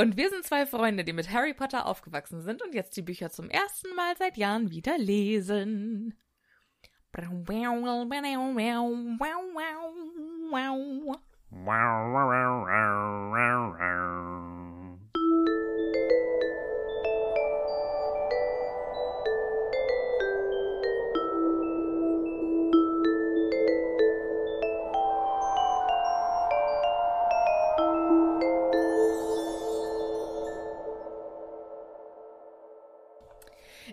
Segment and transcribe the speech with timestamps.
[0.00, 3.30] Und wir sind zwei Freunde, die mit Harry Potter aufgewachsen sind und jetzt die Bücher
[3.30, 6.18] zum ersten Mal seit Jahren wieder lesen.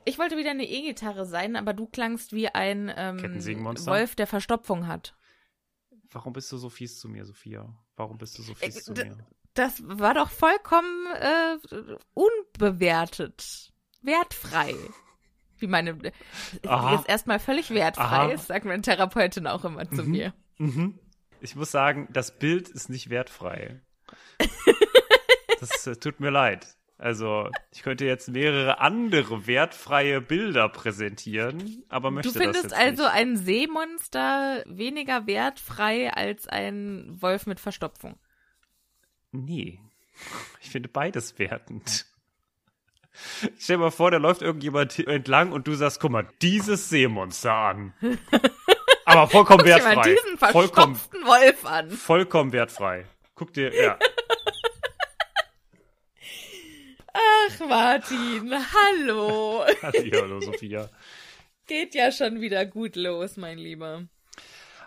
[0.07, 3.19] Ich wollte wieder eine E-Gitarre sein, aber du klangst wie ein ähm?
[3.85, 5.17] Wolf, der Verstopfung hat.
[6.11, 7.77] Warum bist du so fies zu mir, Sophia?
[7.97, 9.27] Warum bist du so fies Äh, zu mir?
[9.53, 11.57] Das war doch vollkommen äh,
[12.13, 13.73] unbewertet.
[14.01, 14.75] Wertfrei.
[15.57, 15.97] Wie meine.
[16.65, 16.95] Aha.
[16.95, 18.03] Jetzt erstmal völlig wertfrei,
[18.33, 18.37] Aha.
[18.37, 20.33] sagt meine Therapeutin auch immer zu mir.
[20.57, 20.97] Mhm.
[21.41, 23.81] Ich muss sagen, das Bild ist nicht wertfrei.
[25.59, 26.77] das äh, tut mir leid.
[26.99, 32.73] Also, ich könnte jetzt mehrere andere wertfreie Bilder präsentieren, aber möchte Du das findest jetzt
[32.75, 33.13] also nicht.
[33.13, 38.17] ein Seemonster weniger wertfrei als ein Wolf mit Verstopfung.
[39.31, 39.79] Nee.
[40.61, 42.07] Ich finde beides wertend.
[43.59, 47.53] Stell dir mal vor, da läuft irgendjemand entlang und du sagst, guck mal, dieses Seemonster
[47.53, 47.93] an.
[49.05, 50.15] Aber vollkommen Guck dir mal wertfrei.
[50.15, 51.89] diesen vollkommen, Wolf an.
[51.91, 53.05] vollkommen wertfrei.
[53.35, 53.97] Guck dir, ja.
[57.45, 59.65] Ach, Martin, hallo.
[59.81, 60.89] Hallo, Sophia.
[61.67, 64.07] Geht ja schon wieder gut los, mein Lieber.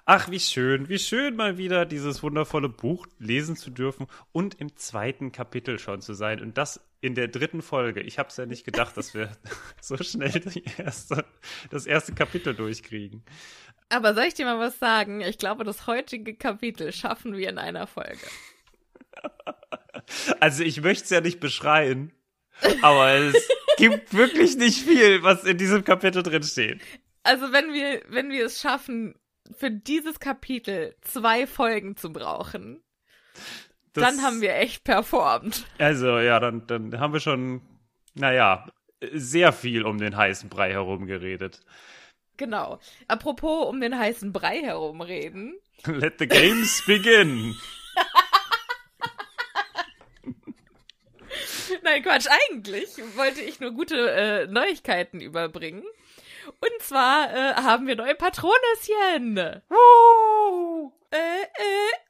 [0.06, 4.76] Ach, wie schön, wie schön mal wieder dieses wundervolle Buch lesen zu dürfen und im
[4.76, 6.40] zweiten Kapitel schon zu sein.
[6.40, 8.00] Und das in der dritten Folge.
[8.00, 9.30] Ich habe es ja nicht gedacht, dass wir
[9.80, 10.42] so schnell
[10.78, 11.24] erste,
[11.70, 13.22] das erste Kapitel durchkriegen.
[13.88, 15.20] Aber soll ich dir mal was sagen?
[15.20, 18.26] Ich glaube, das heutige Kapitel schaffen wir in einer Folge.
[20.40, 22.12] Also ich möchte es ja nicht beschreien,
[22.82, 26.80] aber es gibt wirklich nicht viel, was in diesem Kapitel drin steht.
[27.22, 29.14] Also wenn wir, wenn wir es schaffen,
[29.56, 32.82] für dieses Kapitel zwei Folgen zu brauchen,
[33.92, 35.66] Das- dann haben wir echt performt.
[35.78, 37.60] Also ja, dann, dann haben wir schon,
[38.14, 38.68] naja,
[39.12, 41.60] sehr viel um den heißen Brei herum geredet.
[42.36, 42.78] Genau.
[43.08, 45.58] Apropos um den heißen Brei herumreden.
[45.86, 47.54] Let the games begin.
[51.82, 55.84] Nein, Quatsch, eigentlich wollte ich nur gute äh, Neuigkeiten überbringen.
[56.46, 59.36] Und zwar äh, haben wir neue Patronüschen.
[59.38, 59.56] Äh,
[61.12, 61.52] äh.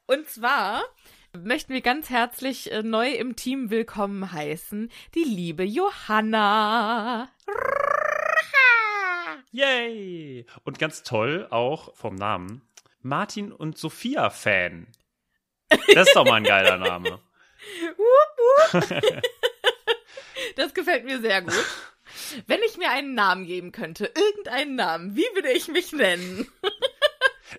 [0.07, 0.83] Und zwar
[1.37, 7.29] möchten wir ganz herzlich äh, neu im Team willkommen heißen, die liebe Johanna.
[9.51, 10.45] Yay!
[10.63, 12.61] Und ganz toll auch vom Namen.
[13.01, 14.87] Martin und Sophia Fan.
[15.93, 17.19] Das ist doch mal ein geiler Name.
[20.55, 21.53] Das gefällt mir sehr gut.
[22.47, 26.47] Wenn ich mir einen Namen geben könnte, irgendeinen Namen, wie würde ich mich nennen?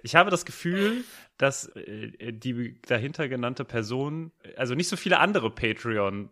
[0.02, 1.04] Ich habe das Gefühl,
[1.38, 6.30] dass äh, die dahinter genannte Person, also nicht so viele andere Patreons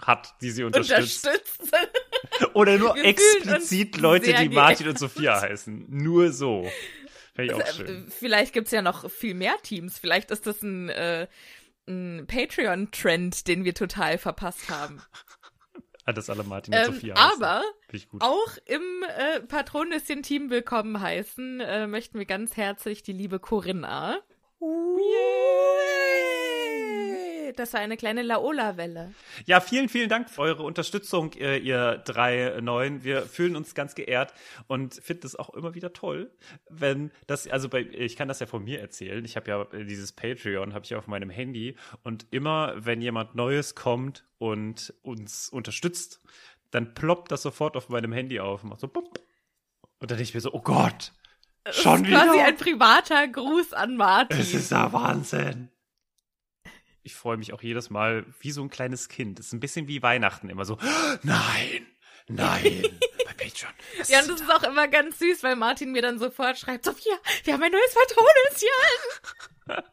[0.00, 1.26] hat, die sie unterstützt.
[1.26, 2.54] Unterstützt.
[2.54, 5.86] Oder nur Wir explizit Leute, die Martin und Sophia heißen.
[5.88, 6.70] Nur so.
[7.34, 8.06] Fände ich auch schön.
[8.06, 9.98] Äh, Vielleicht gibt's ja noch viel mehr Teams.
[9.98, 11.28] Vielleicht ist das ein, äh,
[11.86, 15.02] ein Patreon-Trend, den wir total verpasst haben.
[16.06, 17.14] Alles alle Martin und Ähm, Sophia.
[17.16, 17.42] heißen.
[17.42, 17.62] aber
[18.20, 18.82] auch im
[19.18, 24.18] äh, Patronüschen-Team willkommen heißen äh, möchten wir ganz herzlich die liebe Corinna.
[24.60, 25.95] Yay!
[27.54, 29.12] Das war eine kleine Laola-Welle.
[29.44, 33.04] Ja, vielen, vielen Dank für eure Unterstützung, ihr, ihr drei Neuen.
[33.04, 34.32] Wir fühlen uns ganz geehrt
[34.66, 36.30] und finden es auch immer wieder toll,
[36.68, 39.24] wenn das, also bei, ich kann das ja von mir erzählen.
[39.24, 43.34] Ich habe ja äh, dieses Patreon, habe ich auf meinem Handy und immer, wenn jemand
[43.34, 46.20] Neues kommt und uns unterstützt,
[46.70, 49.20] dann ploppt das sofort auf meinem Handy auf und macht so bupp.
[49.98, 51.12] Und dann denke ich mir so, oh Gott,
[51.70, 52.44] schon das ist quasi wieder?
[52.44, 54.38] ein privater Gruß an Martin.
[54.38, 55.70] Es ist der Wahnsinn.
[57.06, 59.38] Ich freue mich auch jedes Mal wie so ein kleines Kind.
[59.38, 60.76] Es ist ein bisschen wie Weihnachten immer so.
[61.22, 61.86] Nein,
[62.26, 62.82] nein,
[63.24, 63.72] bei Patreon.
[64.08, 67.14] Ja, und das ist auch immer ganz süß, weil Martin mir dann sofort schreibt, Sophia,
[67.44, 69.84] wir haben ein neues Patronüschen.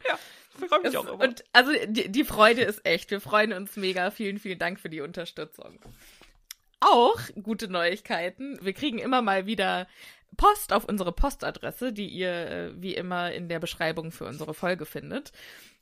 [0.60, 1.22] ich freue mich auch immer.
[1.22, 3.12] Und also die, die Freude ist echt.
[3.12, 4.10] Wir freuen uns mega.
[4.10, 5.78] Vielen, vielen Dank für die Unterstützung.
[6.80, 8.58] Auch gute Neuigkeiten.
[8.62, 9.86] Wir kriegen immer mal wieder
[10.36, 14.86] Post auf unsere Postadresse, die ihr äh, wie immer in der Beschreibung für unsere Folge
[14.86, 15.30] findet.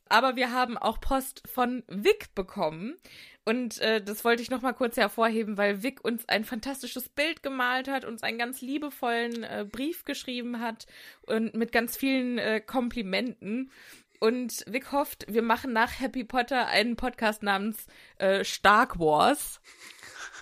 [0.09, 2.97] Aber wir haben auch Post von Vic bekommen.
[3.45, 7.41] Und äh, das wollte ich noch mal kurz hervorheben, weil Vic uns ein fantastisches Bild
[7.41, 10.85] gemalt hat, uns einen ganz liebevollen äh, Brief geschrieben hat
[11.21, 13.71] und mit ganz vielen äh, Komplimenten.
[14.19, 19.61] Und Vic hofft, wir machen nach Happy Potter einen Podcast namens äh, Stark Wars.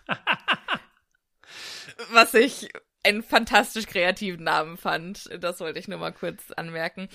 [2.11, 2.69] Was ich
[3.03, 5.29] einen fantastisch kreativen Namen fand.
[5.39, 7.09] Das wollte ich nur mal kurz anmerken.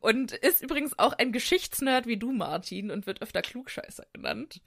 [0.00, 4.60] Und ist übrigens auch ein Geschichtsnerd wie du, Martin, und wird öfter Klugscheißer genannt.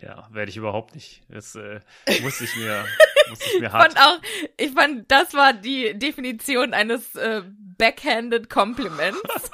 [0.00, 1.22] Ja, werde ich überhaupt nicht.
[1.28, 1.80] Das äh,
[2.22, 2.84] muss ich mir,
[3.28, 3.92] muss ich mir Ich hart.
[3.94, 4.20] fand auch,
[4.56, 9.20] ich fand, das war die Definition eines äh, backhanded Compliments.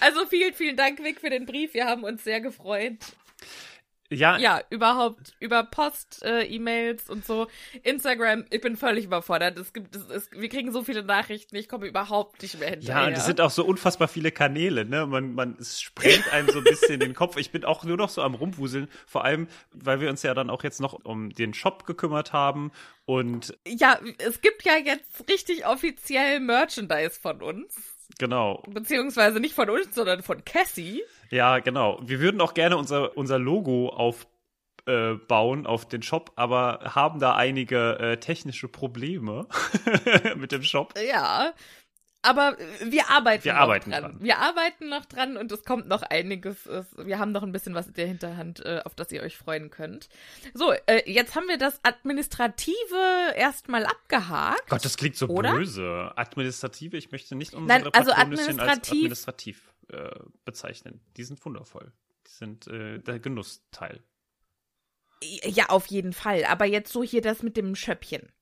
[0.00, 1.74] also vielen, vielen Dank, Vic, für den Brief.
[1.74, 2.98] Wir haben uns sehr gefreut.
[4.10, 7.48] Ja, ja, überhaupt über Post, äh, E-Mails und so.
[7.82, 9.58] Instagram, ich bin völlig überfordert.
[9.58, 13.02] Es gibt, es, es, wir kriegen so viele Nachrichten, ich komme überhaupt nicht mehr hinterher.
[13.02, 15.06] Ja, und es sind auch so unfassbar viele Kanäle, ne?
[15.06, 17.36] Man, man, es sprengt einem so ein bisschen den Kopf.
[17.36, 20.50] Ich bin auch nur noch so am Rumwuseln, vor allem, weil wir uns ja dann
[20.50, 22.70] auch jetzt noch um den Shop gekümmert haben
[23.06, 27.74] und ja, es gibt ja jetzt richtig offiziell Merchandise von uns.
[28.18, 31.02] genau, Beziehungsweise nicht von uns, sondern von Cassie.
[31.30, 31.98] Ja, genau.
[32.02, 34.26] Wir würden auch gerne unser, unser Logo auf
[34.86, 39.46] äh, bauen auf den Shop, aber haben da einige äh, technische Probleme
[40.36, 40.94] mit dem Shop.
[40.98, 41.52] Ja.
[42.22, 44.02] Aber wir arbeiten Wir noch arbeiten dran.
[44.02, 44.16] dran.
[44.18, 46.66] Wir arbeiten noch dran und es kommt noch einiges.
[46.66, 49.36] Es, wir haben noch ein bisschen was in der Hinterhand, äh, auf das ihr euch
[49.36, 50.08] freuen könnt.
[50.52, 54.68] So, äh, jetzt haben wir das Administrative erstmal abgehakt.
[54.68, 55.52] Gott, das klingt so Oder?
[55.52, 56.12] böse.
[56.16, 60.10] Administrative, ich möchte nicht unsere Nein, also Patronüschen als administrativ- administrativ äh,
[60.44, 61.00] bezeichnen.
[61.16, 61.92] Die sind wundervoll.
[62.26, 64.02] Die sind äh, der Genussteil.
[65.22, 66.44] Ja, auf jeden Fall.
[66.44, 68.32] Aber jetzt so hier das mit dem Schöppchen.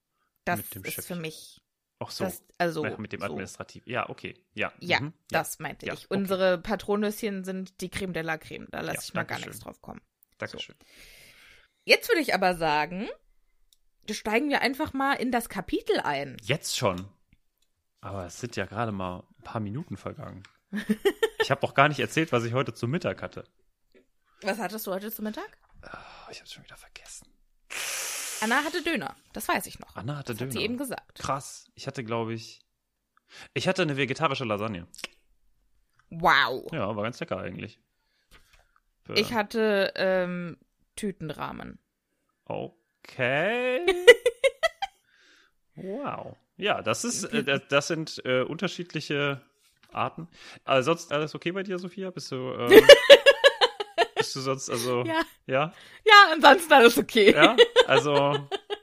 [0.44, 1.16] Das dem ist Schöppchen.
[1.16, 1.60] für mich.
[1.98, 2.24] Auch so.
[2.24, 3.26] Das, also, Ja, mit dem so.
[3.26, 3.86] Administrativ.
[3.86, 4.34] Ja, okay.
[4.54, 4.72] Ja.
[4.80, 6.06] Ja, mhm, das meinte ja, ich.
[6.06, 6.16] okay.
[6.18, 8.66] Unsere Patronüschen sind die Creme de la Creme.
[8.70, 9.50] Da lasse ich mal gar Dankeschön.
[9.50, 10.00] nichts drauf kommen.
[10.38, 10.74] Dankeschön.
[11.84, 13.08] Jetzt würde ich aber sagen,
[14.10, 16.36] steigen wir einfach mal in das Kapitel ein.
[16.42, 17.08] Jetzt schon.
[18.00, 20.42] Aber es sind ja gerade mal ein paar Minuten vergangen.
[21.40, 23.44] Ich habe auch gar nicht erzählt, was ich heute zu Mittag hatte.
[24.42, 25.58] Was hattest du heute zum Mittag?
[25.84, 27.26] Oh, ich habe schon wieder vergessen.
[28.40, 29.14] Anna hatte Döner.
[29.32, 29.96] Das weiß ich noch.
[29.96, 30.48] Anna hatte das Döner.
[30.50, 31.18] hat sie eben gesagt.
[31.18, 31.70] Krass.
[31.74, 32.60] Ich hatte, glaube ich.
[33.54, 34.86] Ich hatte eine vegetarische Lasagne.
[36.10, 36.70] Wow.
[36.72, 37.80] Ja, war ganz lecker eigentlich.
[39.04, 40.58] Für- Ich hatte ähm,
[40.96, 41.78] Tütenrahmen.
[42.44, 43.84] Okay.
[45.76, 46.36] wow.
[46.56, 49.40] Ja, das ist, äh, das, das sind äh, unterschiedliche
[49.94, 50.28] Arten.
[50.64, 52.10] Aber sonst alles okay bei dir, Sophia?
[52.10, 52.82] Bist du, äh,
[54.16, 55.22] bist du sonst, also, Ja.
[55.46, 55.72] ja?
[56.04, 57.32] Ja, ansonsten alles okay.
[57.34, 57.56] Ja?
[57.86, 58.36] Also,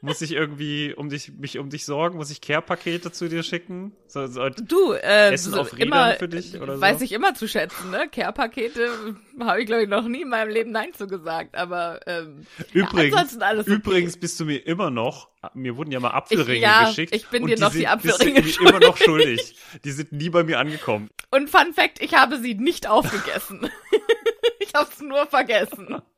[0.03, 2.17] muss ich irgendwie um dich, mich um dich sorgen?
[2.17, 3.91] Muss ich Care-Pakete zu dir schicken?
[4.07, 6.81] So, so, Du, äh, Essen so auf Rädern immer, für dich oder so?
[6.81, 8.09] weiß ich immer zu schätzen, ne?
[8.11, 8.89] Care-Pakete
[9.39, 13.13] habe ich, glaube ich, noch nie in meinem Leben Nein zu gesagt, aber ähm, Übrigens,
[13.13, 13.75] ja, ansonsten alles okay.
[13.75, 17.15] übrigens bist du mir immer noch, mir wurden ja mal Apfelringe Ich- ja, geschickt.
[17.15, 19.55] ich bin und dir noch sind, die Apfelringe bist du immer noch schuldig.
[19.85, 21.09] Die sind nie bei mir angekommen.
[21.29, 23.69] Und Fun Fact, ich habe sie nicht aufgegessen.
[24.59, 26.01] ich habe es nur vergessen.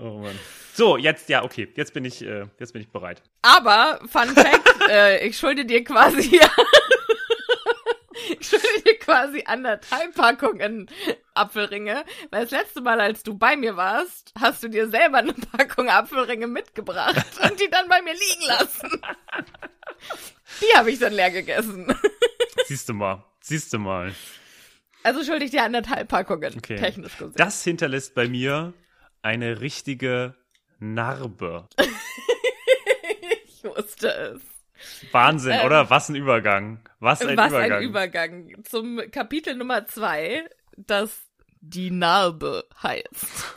[0.00, 0.38] Oh Mann.
[0.72, 3.22] So, jetzt, ja, okay, jetzt bin ich, äh, jetzt bin ich bereit.
[3.42, 6.40] Aber, Fun Fact, äh, ich schulde dir quasi,
[8.40, 10.88] ich schulde dir quasi anderthalb Packungen
[11.34, 15.32] Apfelringe, weil das letzte Mal, als du bei mir warst, hast du dir selber eine
[15.34, 19.00] Packung Apfelringe mitgebracht und die dann bei mir liegen lassen.
[20.60, 21.94] Die habe ich dann leer gegessen.
[22.66, 24.14] Siehst du mal, siehst du mal.
[25.02, 26.76] Also schuldig dir anderthalb Packungen, Okay.
[26.76, 27.34] technisch gesehen.
[27.36, 28.72] Das hinterlässt bei mir
[29.24, 30.34] eine richtige
[30.78, 31.68] Narbe.
[33.46, 34.42] ich wusste es.
[35.12, 35.88] Wahnsinn, Ähm, oder?
[35.90, 36.80] Was ein Übergang.
[37.00, 37.72] Was ein Was Übergang.
[37.78, 41.22] ein Übergang zum Kapitel Nummer zwei, das
[41.60, 43.04] die Narbe heißt.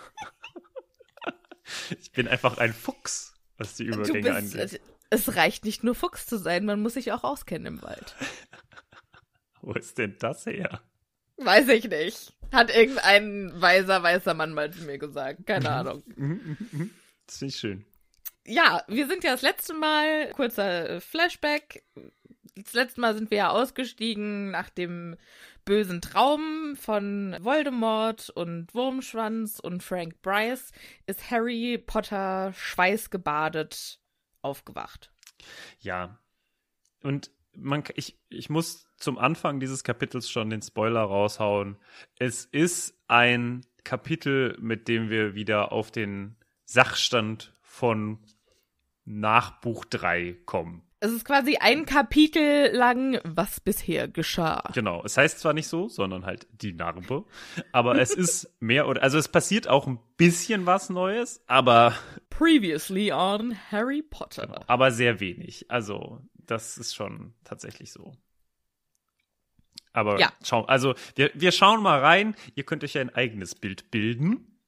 [1.99, 4.81] Ich bin einfach ein Fuchs, was die Du Übergänge bist, angeht.
[5.09, 8.15] es reicht nicht nur Fuchs zu sein, man muss sich auch auskennen im Wald.
[9.61, 10.81] Wo ist denn das her?
[11.37, 12.33] Weiß ich nicht.
[12.51, 15.39] Hat irgendein weiser, weißer Mann mal zu mir gesagt.
[15.39, 15.45] Mhm.
[15.45, 16.03] Keine Ahnung.
[17.25, 17.85] Das finde ich schön.
[18.45, 21.83] Ja, wir sind ja das letzte Mal, kurzer äh, Flashback.
[22.55, 25.17] Das letzte Mal sind wir ja ausgestiegen nach dem
[25.65, 30.71] bösen Traum von Voldemort und Wurmschwanz und Frank Bryce
[31.07, 33.99] ist Harry Potter schweißgebadet
[34.41, 35.11] aufgewacht.
[35.81, 36.17] Ja.
[37.03, 41.77] Und man, ich, ich muss zum Anfang dieses Kapitels schon den Spoiler raushauen.
[42.19, 46.35] Es ist ein Kapitel, mit dem wir wieder auf den
[46.65, 48.19] Sachstand von
[49.05, 50.83] nach Buch 3 kommen.
[50.99, 54.63] Es ist quasi ein Kapitel lang, was bisher geschah.
[54.73, 55.03] Genau.
[55.05, 57.23] Es heißt zwar nicht so, sondern halt die Narbe.
[57.71, 61.93] Aber es ist mehr oder, also es passiert auch ein bisschen was Neues, aber,
[62.31, 64.63] Previously on Harry Potter.
[64.67, 65.69] aber sehr wenig.
[65.69, 68.15] Also, das ist schon tatsächlich so.
[69.93, 70.31] Aber Ja.
[70.43, 72.35] schau, also wir, wir schauen mal rein.
[72.55, 74.59] Ihr könnt euch ja ein eigenes Bild bilden.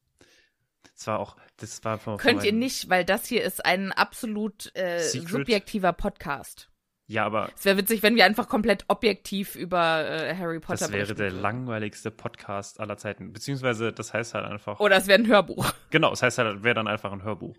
[0.95, 3.63] Das war auch, das war von, von Könnt ihr meinem- nicht, weil das hier ist
[3.65, 6.69] ein absolut äh, subjektiver Podcast.
[7.07, 10.91] Ja, aber Es wäre witzig, wenn wir einfach komplett objektiv über äh, Harry Potter das
[10.91, 13.33] wäre der langweiligste Podcast aller Zeiten.
[13.33, 14.79] Beziehungsweise, das heißt halt einfach.
[14.79, 15.71] Oder es wäre ein Hörbuch.
[15.89, 17.57] Genau, das heißt halt, wäre dann einfach ein Hörbuch.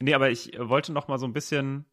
[0.00, 1.86] Nee, aber ich wollte noch mal so ein bisschen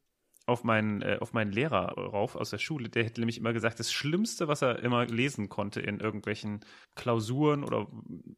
[0.45, 2.89] auf meinen, äh, auf meinen Lehrer rauf aus der Schule.
[2.89, 6.61] Der hätte nämlich immer gesagt, das Schlimmste, was er immer lesen konnte in irgendwelchen
[6.95, 7.87] Klausuren oder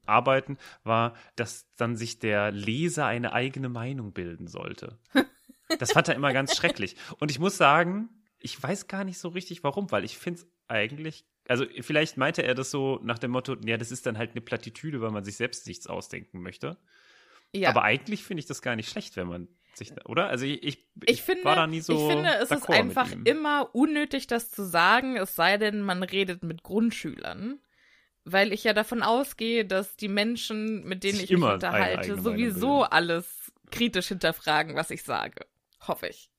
[0.05, 4.99] Arbeiten, war, dass dann sich der Leser eine eigene Meinung bilden sollte.
[5.79, 6.95] Das fand er immer ganz schrecklich.
[7.19, 10.47] Und ich muss sagen, ich weiß gar nicht so richtig warum, weil ich finde es
[10.67, 14.33] eigentlich, also vielleicht meinte er das so nach dem Motto, ja, das ist dann halt
[14.33, 16.77] eine Plattitüde, weil man sich selbst nichts ausdenken möchte.
[17.51, 17.69] Ja.
[17.69, 20.27] Aber eigentlich finde ich das gar nicht schlecht, wenn man sich, oder?
[20.27, 21.93] Also ich, ich, ich finde, war da nie so.
[21.93, 26.43] ich finde, es ist einfach immer unnötig, das zu sagen, es sei denn, man redet
[26.43, 27.59] mit Grundschülern.
[28.27, 32.81] Weil ich ja davon ausgehe, dass die Menschen, mit denen Sich ich mich unterhalte, sowieso
[32.81, 35.45] alles kritisch hinterfragen, was ich sage.
[35.87, 36.31] Hoffe ich.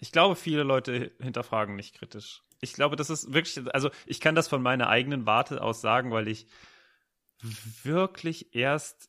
[0.00, 2.42] Ich glaube, viele Leute hinterfragen nicht kritisch.
[2.60, 6.10] Ich glaube, das ist wirklich, also ich kann das von meiner eigenen Warte aus sagen,
[6.10, 6.48] weil ich
[7.84, 9.08] wirklich erst,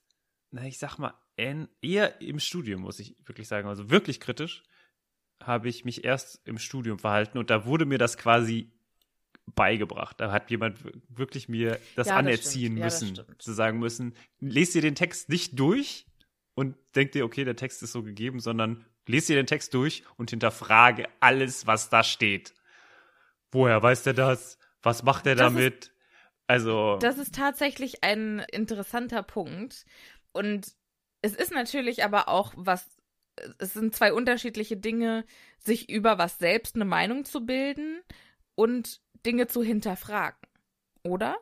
[0.52, 1.16] na, ich sag mal,
[1.82, 4.64] eher im Studium, muss ich wirklich sagen, also wirklich kritisch,
[5.42, 8.72] habe ich mich erst im Studium verhalten und da wurde mir das quasi
[9.56, 10.20] beigebracht.
[10.20, 10.80] Da hat jemand
[11.10, 12.78] wirklich mir das Ja, anerziehen.
[12.78, 13.42] Ja, das müssen, stimmt.
[13.42, 16.06] zu sagen müssen, lest dir den Text nicht durch
[16.56, 20.04] und denk dir, okay, der Text ist so gegeben, sondern lest dir den Text durch
[20.18, 22.54] und hinterfrage alles, was da steht.
[23.52, 24.60] Woher weiß der das?
[24.84, 25.92] Was macht er Das ist- damit?
[26.48, 29.86] also, Das ist tatsächlich ein interessanter Punkt.
[30.32, 30.76] Und
[31.22, 32.88] es ist natürlich aber auch was,
[33.58, 35.26] es sind zwei unterschiedliche Dinge,
[35.58, 38.02] sich über was selbst eine Meinung zu bilden
[38.56, 40.40] und Dinge zu hinterfragen.
[41.04, 41.38] Oder?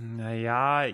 [0.00, 0.86] naja,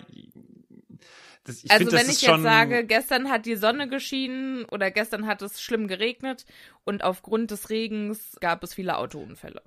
[1.43, 3.87] das, ich also finde, das wenn ist ich schon, jetzt sage, gestern hat die Sonne
[3.87, 6.45] geschienen oder gestern hat es schlimm geregnet
[6.83, 9.61] und aufgrund des Regens gab es viele Autounfälle.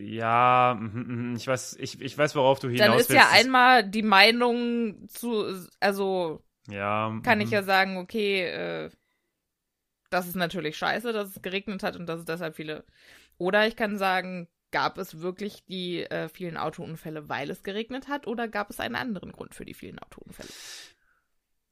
[0.00, 3.22] Ja, mhm, mhm, ich weiß, ich, ich weiß, worauf du hinaus Dann ist willst.
[3.22, 5.44] ja einmal die Meinung zu,
[5.78, 7.52] also ja, kann ich mhm.
[7.52, 8.90] ja sagen, okay, äh,
[10.08, 12.84] das ist natürlich scheiße, dass es geregnet hat und dass es deshalb viele.
[13.38, 18.26] Oder ich kann sagen, gab es wirklich die äh, vielen Autounfälle, weil es geregnet hat,
[18.26, 20.48] oder gab es einen anderen Grund für die vielen Autounfälle?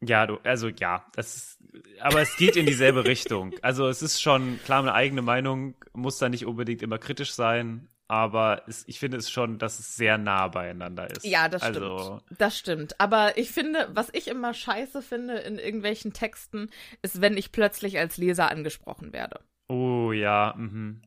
[0.00, 1.58] Ja, du, also ja, das ist,
[2.00, 3.52] aber es geht in dieselbe Richtung.
[3.62, 7.88] Also es ist schon, klar, eine eigene Meinung muss da nicht unbedingt immer kritisch sein,
[8.08, 11.24] aber es, ich finde es schon, dass es sehr nah beieinander ist.
[11.24, 12.40] Ja, das also, stimmt.
[12.40, 13.00] Das stimmt.
[13.00, 16.70] Aber ich finde, was ich immer scheiße finde in irgendwelchen Texten,
[17.02, 19.40] ist, wenn ich plötzlich als Leser angesprochen werde.
[19.68, 21.02] Oh ja, mhm.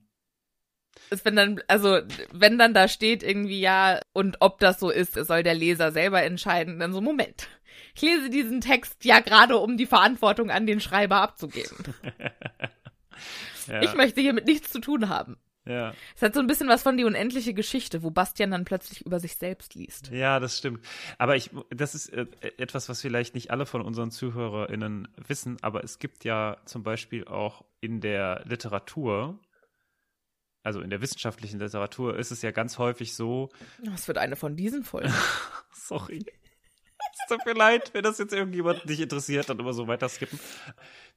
[1.10, 5.14] Ist, wenn dann, also, wenn dann da steht irgendwie ja, und ob das so ist,
[5.14, 7.48] soll der Leser selber entscheiden, dann so, Moment.
[7.96, 11.96] Ich lese diesen Text ja gerade, um die Verantwortung an den Schreiber abzugeben.
[13.68, 15.38] ja, Ich möchte hiermit nichts zu tun haben.
[15.66, 15.94] Ja.
[16.16, 19.20] Es hat so ein bisschen was von die unendliche Geschichte, wo Bastian dann plötzlich über
[19.20, 20.10] sich selbst liest.
[20.10, 20.84] Ja, das stimmt.
[21.18, 22.26] Aber ich, das ist äh,
[22.58, 27.26] etwas, was vielleicht nicht alle von unseren ZuhörerInnen wissen, aber es gibt ja zum Beispiel
[27.26, 29.40] auch in der Literatur
[30.64, 33.50] also in der wissenschaftlichen Literatur ist es ja ganz häufig so,
[33.84, 35.14] Das wird eine von diesen Folgen.
[35.74, 36.26] sorry.
[37.14, 40.40] Es tut mir leid, wenn das jetzt irgendjemand nicht interessiert, dann immer so weiter skippen.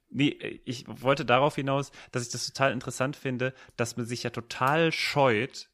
[0.09, 4.29] Nee, ich wollte darauf hinaus, dass ich das total interessant finde, dass man sich ja
[4.29, 5.69] total scheut,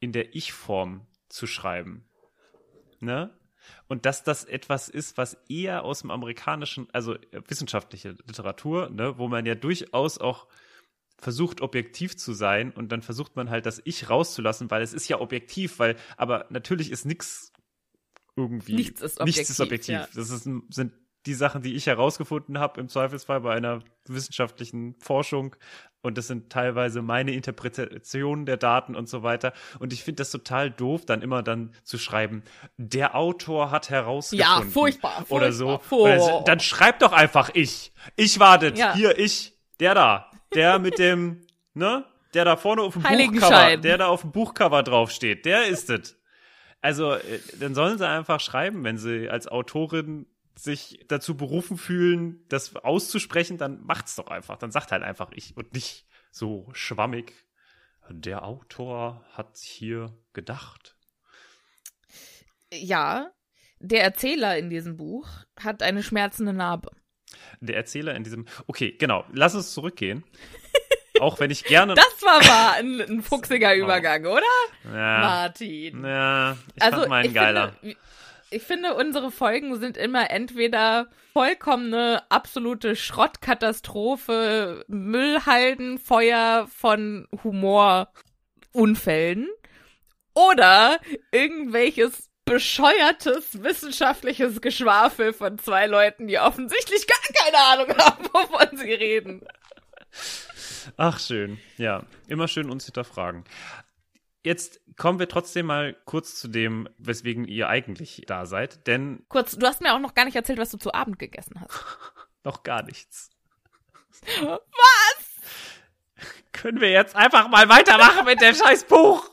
[0.00, 2.08] in der Ich-Form zu schreiben.
[3.00, 3.36] Ne?
[3.88, 9.18] Und dass das etwas ist, was eher aus dem amerikanischen, also äh, wissenschaftliche Literatur, ne,
[9.18, 10.46] wo man ja durchaus auch
[11.18, 15.08] versucht, objektiv zu sein und dann versucht man halt das Ich rauszulassen, weil es ist
[15.08, 17.52] ja objektiv, weil, aber natürlich ist nichts
[18.36, 18.74] irgendwie.
[18.74, 20.14] Nichts ist Nichts ist objektiv, objektiv.
[20.14, 20.20] ja.
[20.20, 20.92] Das ist, sind
[21.28, 25.54] die Sachen, die ich herausgefunden habe, im Zweifelsfall bei einer wissenschaftlichen Forschung.
[26.00, 29.52] Und das sind teilweise meine Interpretationen der Daten und so weiter.
[29.78, 32.42] Und ich finde das total doof, dann immer dann zu schreiben,
[32.78, 34.64] der Autor hat herausgefunden.
[34.64, 35.78] Ja, furchtbar, Oder so.
[35.78, 36.00] furchtbar.
[36.00, 36.44] Oder so.
[36.46, 37.92] Dann schreib doch einfach ich.
[38.16, 38.78] Ich wartet.
[38.78, 38.94] Ja.
[38.94, 39.52] Hier, ich.
[39.80, 40.30] Der da.
[40.54, 41.42] Der mit dem,
[41.74, 42.04] ne?
[42.32, 45.44] Der da vorne auf dem Buchcover, der da auf dem Buchcover draufsteht.
[45.44, 46.16] Der ist es.
[46.80, 50.26] Also, äh, dann sollen sie einfach schreiben, wenn sie als Autorin
[50.58, 54.58] sich dazu berufen fühlen, das auszusprechen, dann macht's doch einfach.
[54.58, 57.32] Dann sagt halt einfach ich und nicht so schwammig.
[58.10, 60.96] Der Autor hat hier gedacht.
[62.72, 63.30] Ja,
[63.78, 65.28] der Erzähler in diesem Buch
[65.60, 66.90] hat eine schmerzende Narbe.
[67.60, 68.46] Der Erzähler in diesem.
[68.66, 69.24] Okay, genau.
[69.32, 70.24] Lass uns zurückgehen.
[71.20, 71.94] Auch wenn ich gerne.
[71.94, 74.42] Das war mal ein, ein fuchsiger Übergang, oder?
[74.84, 76.04] ja, Martin.
[76.04, 77.72] ja, ich also, fand meinen ich geiler.
[77.80, 77.96] Finde,
[78.50, 89.48] ich finde, unsere Folgen sind immer entweder vollkommene, absolute Schrottkatastrophe, Müllhalden, Feuer von Humorunfällen
[90.34, 90.98] oder
[91.32, 98.94] irgendwelches bescheuertes wissenschaftliches Geschwafel von zwei Leuten, die offensichtlich gar keine Ahnung haben, wovon sie
[98.94, 99.46] reden.
[100.96, 101.58] Ach, schön.
[101.76, 103.44] Ja, immer schön uns hinterfragen.
[104.42, 109.56] Jetzt kommen wir trotzdem mal kurz zu dem, weswegen ihr eigentlich da seid, denn Kurz,
[109.56, 111.84] du hast mir auch noch gar nicht erzählt, was du zu Abend gegessen hast.
[112.44, 113.30] noch gar nichts.
[114.26, 114.58] Was?
[116.52, 119.30] Können wir jetzt einfach mal weitermachen mit dem scheiß Buch?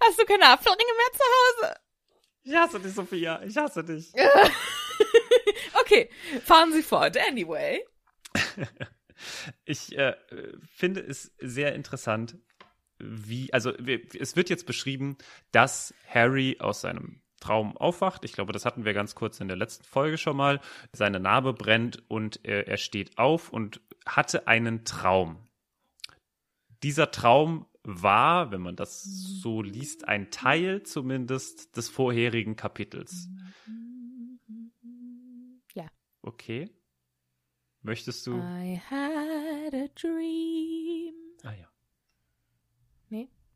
[0.00, 1.76] Hast du keine Apfelringe mehr zu Hause?
[2.44, 3.42] Ich hasse dich, Sophia.
[3.42, 4.12] Ich hasse dich.
[5.80, 6.10] Okay,
[6.42, 7.16] fahren Sie fort.
[7.16, 7.84] Anyway.
[9.64, 10.16] Ich äh,
[10.74, 12.36] finde es sehr interessant,
[12.98, 15.16] wie, also es wird jetzt beschrieben,
[15.52, 18.24] dass Harry aus seinem Traum aufwacht.
[18.24, 20.60] Ich glaube, das hatten wir ganz kurz in der letzten Folge schon mal.
[20.92, 25.36] Seine Narbe brennt und er, er steht auf und hatte einen Traum.
[26.82, 33.28] Dieser Traum war, wenn man das so liest, ein Teil zumindest des vorherigen Kapitels.
[35.74, 35.86] Ja.
[36.22, 36.70] Okay.
[37.82, 38.38] Möchtest du?
[38.38, 41.14] I had a dream.
[41.44, 41.68] Ah ja.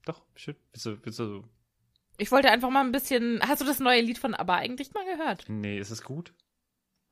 [0.05, 0.57] Doch, schön.
[0.73, 1.45] Willst du, willst du
[2.19, 3.41] Ich wollte einfach mal ein bisschen.
[3.47, 5.45] Hast du das neue Lied von ABBA eigentlich mal gehört?
[5.49, 6.33] Nee, ist es gut?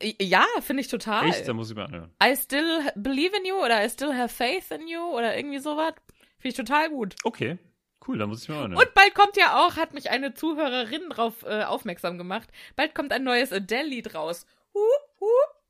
[0.02, 1.28] Ja, finde ich total.
[1.28, 1.48] Echt?
[1.48, 2.14] Da muss ich mal anhören.
[2.22, 5.94] I still believe in you oder I still have faith in you oder irgendwie sowas.
[6.38, 7.16] Finde ich total gut.
[7.24, 7.58] Okay,
[8.06, 8.80] cool, da muss ich mal anhören.
[8.80, 13.12] Und bald kommt ja auch, hat mich eine Zuhörerin drauf äh, aufmerksam gemacht, bald kommt
[13.12, 14.46] ein neues Adele-Lied raus.
[14.72, 15.62] Hup, hup.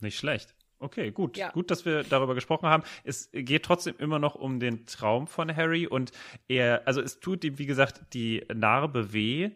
[0.00, 0.54] Nicht schlecht.
[0.78, 1.36] Okay, gut.
[1.36, 1.50] Ja.
[1.50, 2.82] Gut, dass wir darüber gesprochen haben.
[3.04, 6.12] Es geht trotzdem immer noch um den Traum von Harry und
[6.48, 9.52] er, also es tut ihm, wie gesagt, die Narbe weh.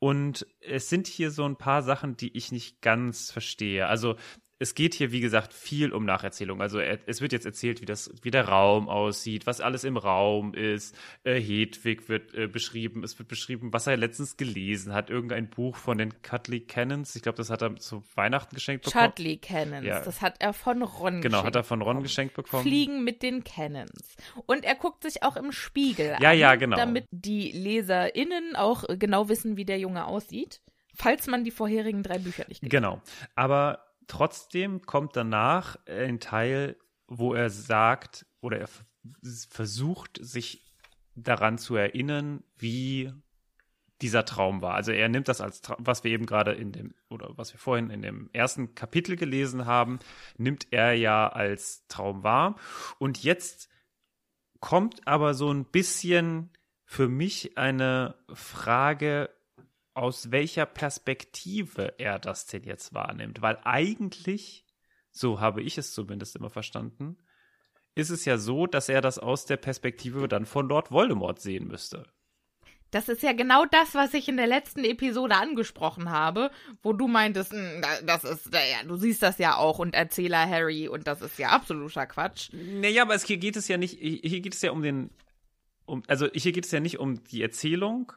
[0.00, 3.86] Und es sind hier so ein paar Sachen, die ich nicht ganz verstehe.
[3.86, 4.16] Also
[4.58, 6.62] es geht hier, wie gesagt, viel um Nacherzählung.
[6.62, 10.54] Also es wird jetzt erzählt, wie, das, wie der Raum aussieht, was alles im Raum
[10.54, 10.96] ist.
[11.24, 13.02] Äh, Hedwig wird äh, beschrieben.
[13.02, 15.10] Es wird beschrieben, was er letztens gelesen hat.
[15.10, 17.16] Irgendein Buch von den Cutley Cannons.
[17.16, 19.06] Ich glaube, das hat er zu Weihnachten geschenkt bekommen.
[19.06, 19.84] Chudley Cannons.
[19.86, 20.00] Ja.
[20.04, 22.02] Das hat er von Ron Genau, hat er von Ron bekommen.
[22.04, 22.62] geschenkt bekommen.
[22.62, 24.16] Fliegen mit den Cannons.
[24.46, 26.76] Und er guckt sich auch im Spiegel Ja, an, ja, genau.
[26.76, 30.60] damit die LeserInnen auch genau wissen, wie der Junge aussieht.
[30.96, 32.70] Falls man die vorherigen drei Bücher nicht kennt.
[32.70, 33.02] Genau.
[33.34, 38.68] Aber trotzdem kommt danach ein Teil, wo er sagt oder er
[39.50, 40.64] versucht, sich
[41.14, 43.12] daran zu erinnern, wie
[44.00, 44.74] dieser Traum war.
[44.74, 47.60] Also er nimmt das als Traum, was wir eben gerade in dem, oder was wir
[47.60, 49.98] vorhin in dem ersten Kapitel gelesen haben,
[50.36, 52.56] nimmt er ja als Traum wahr.
[52.98, 53.68] Und jetzt
[54.60, 56.50] kommt aber so ein bisschen
[56.84, 59.30] für mich eine Frage,
[59.94, 63.42] aus welcher Perspektive er das denn jetzt wahrnimmt.
[63.42, 64.66] Weil eigentlich,
[65.10, 67.16] so habe ich es zumindest immer verstanden,
[67.94, 71.68] ist es ja so, dass er das aus der Perspektive dann von Lord Voldemort sehen
[71.68, 72.04] müsste.
[72.90, 76.50] Das ist ja genau das, was ich in der letzten Episode angesprochen habe,
[76.82, 80.48] wo du meintest, "Hm, da- das ist, ja, du siehst das ja auch und Erzähler
[80.48, 82.50] Harry und das ist ja absoluter Quatsch.
[82.52, 85.10] Naja, aber es, hier geht es ja nicht, hier geht es ja um den
[85.86, 88.12] um, also hier geht es ja nicht um die Erzählung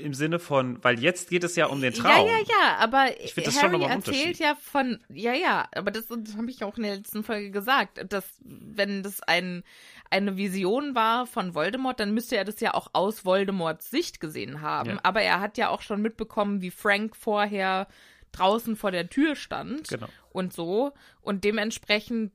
[0.00, 2.26] im Sinne von, weil jetzt geht es ja um den Traum.
[2.26, 5.90] Ja, ja, ja, aber Ich das schon Harry ein erzählt ja von, ja, ja, aber
[5.90, 9.62] das, das habe ich auch in der letzten Folge gesagt, dass wenn das ein,
[10.10, 14.60] eine Vision war von Voldemort, dann müsste er das ja auch aus Voldemorts Sicht gesehen
[14.60, 14.90] haben.
[14.90, 15.00] Ja.
[15.02, 17.86] Aber er hat ja auch schon mitbekommen, wie Frank vorher
[18.32, 20.06] draußen vor der Tür stand Genau.
[20.32, 20.92] und so.
[21.20, 22.32] Und dementsprechend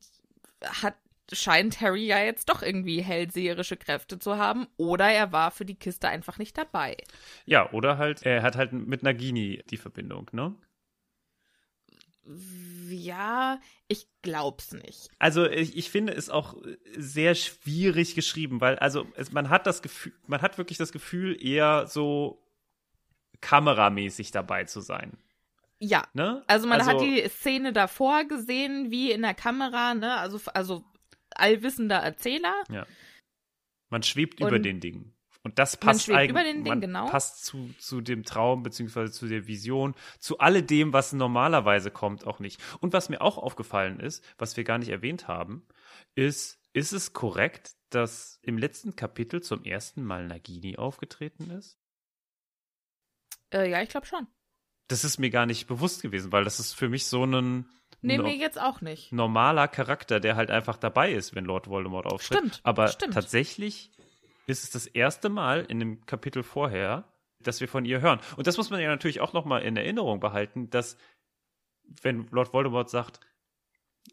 [0.63, 0.95] hat
[1.31, 5.75] scheint Harry ja jetzt doch irgendwie hellseherische Kräfte zu haben oder er war für die
[5.75, 6.97] Kiste einfach nicht dabei.
[7.45, 10.55] Ja, oder halt, er hat halt mit Nagini die Verbindung, ne?
[12.89, 15.09] Ja, ich glaub's nicht.
[15.19, 16.55] Also ich, ich finde es auch
[16.97, 21.37] sehr schwierig geschrieben, weil also es, man hat das Gefühl, man hat wirklich das Gefühl,
[21.39, 22.41] eher so
[23.41, 25.17] kameramäßig dabei zu sein.
[25.79, 26.07] Ja.
[26.13, 26.43] Ne?
[26.47, 30.17] Also man hat die Szene davor gesehen, wie in der Kamera, ne?
[30.17, 30.83] Also, also
[31.35, 32.63] allwissender Erzähler.
[32.69, 32.85] Ja.
[33.89, 35.11] Man schwebt Und- über den Dingen.
[35.43, 36.31] Und das passt eigentlich.
[36.31, 37.07] über den Dingen, man genau.
[37.07, 42.39] passt zu, zu dem Traum, beziehungsweise zu der Vision, zu alledem, was normalerweise kommt, auch
[42.39, 42.59] nicht.
[42.79, 45.67] Und was mir auch aufgefallen ist, was wir gar nicht erwähnt haben,
[46.15, 51.77] ist, ist es korrekt, dass im letzten Kapitel zum ersten Mal Nagini aufgetreten ist?
[53.53, 54.25] Äh, ja, ich glaube schon.
[54.87, 57.69] Das ist mir gar nicht bewusst gewesen, weil das ist für mich so ein
[58.05, 59.11] Nee, mir jetzt auch nicht.
[59.11, 62.37] normaler Charakter, der halt einfach dabei ist, wenn Lord Voldemort auftritt.
[62.37, 63.13] Stimmt, Aber stimmt.
[63.13, 63.91] tatsächlich
[64.47, 67.05] ist es das erste Mal in dem Kapitel vorher,
[67.39, 68.19] dass wir von ihr hören.
[68.37, 70.97] Und das muss man ja natürlich auch noch mal in Erinnerung behalten, dass
[72.01, 73.19] wenn Lord Voldemort sagt,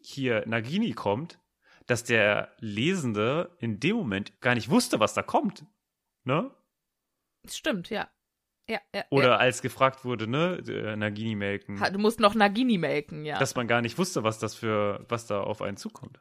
[0.01, 1.39] hier Nagini kommt,
[1.87, 5.65] dass der Lesende in dem Moment gar nicht wusste, was da kommt.
[6.23, 6.51] Ne?
[7.47, 8.09] Stimmt, ja.
[8.73, 9.03] Ja, ja.
[9.11, 11.91] Oder als gefragt wurde, ne, äh, Nagini melken, ja.
[11.91, 13.37] Du musst noch Nagini melken, ja.
[13.37, 16.19] dass man gar nicht wusste, was das für, was da auf einen zukommt.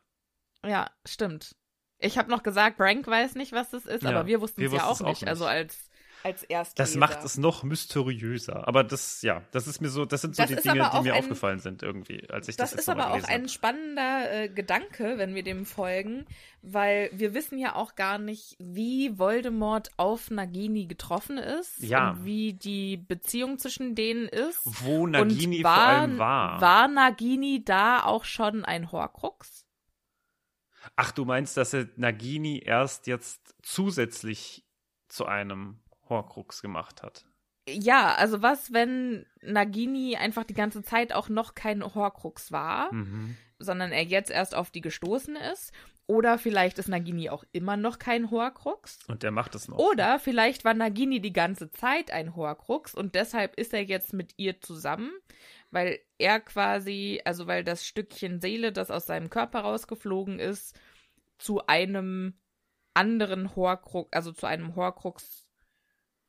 [0.67, 1.57] ja, stimmt.
[1.99, 4.67] Ich habe noch gesagt, Frank weiß nicht, was das ist, Ja, aber wir wussten wir
[4.67, 5.23] es ja auch nicht.
[5.23, 5.29] nicht.
[5.29, 5.89] Also als,
[6.25, 6.75] als Erstleser.
[6.77, 8.67] Das macht es noch mysteriöser.
[8.69, 11.15] Aber das, ja, das ist mir so, das sind so Das die Dinge, die mir
[11.15, 15.19] ein- aufgefallen sind irgendwie, als ich das, Das ist aber auch ein spannender äh, Gedanke,
[15.19, 16.27] wenn wir dem folgen,
[16.63, 22.11] weil wir wissen ja auch gar nicht, wie Voldemort auf Nagini getroffen ist Ja.
[22.11, 24.61] und wie die Beziehung zwischen denen ist.
[24.65, 26.61] Wo Nagini und vor allem war.
[26.61, 29.67] War Nagini da auch schon ein Horcrux?
[30.97, 34.65] Ach, du meinst, dass er Nagini erst jetzt zusätzlich
[35.09, 35.82] zu einem
[36.13, 37.25] Horcrux gemacht hat?
[37.69, 43.37] Ja, also was, wenn Nagini einfach die ganze Zeit auch noch kein Horcrux war, Mhm.
[43.59, 45.73] sondern er jetzt erst auf die gestoßen ist?
[46.09, 48.99] Oder vielleicht ist Nagini auch immer noch kein Horcrux?
[49.07, 49.79] Und der macht es noch.
[49.79, 54.35] Oder vielleicht war Nagini die ganze Zeit ein Horcrux und deshalb ist er jetzt mit
[54.37, 55.13] ihr zusammen,
[55.71, 60.77] weil er quasi, also weil das Stückchen Seele, das aus seinem Körper rausgeflogen ist,
[61.39, 62.35] zu einem
[62.95, 65.42] anderen Horcrux, also zu einem Horcrux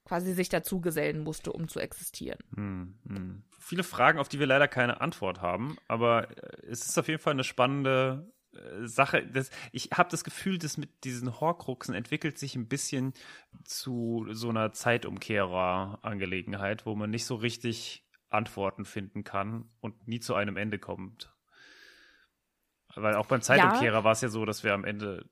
[0.05, 2.39] quasi sich dazugesellen musste, um zu existieren.
[2.55, 3.43] Hm, hm.
[3.59, 7.21] Viele Fragen, auf die wir leider keine Antwort haben, aber äh, es ist auf jeden
[7.21, 9.25] Fall eine spannende äh, Sache.
[9.25, 13.13] Das, ich habe das Gefühl, dass mit diesen Horcruxen entwickelt sich ein bisschen
[13.63, 20.35] zu so einer Zeitumkehrer-Angelegenheit, wo man nicht so richtig Antworten finden kann und nie zu
[20.35, 21.33] einem Ende kommt.
[22.95, 25.27] Weil auch beim Zeitumkehrer war es ja so, dass wir am Ende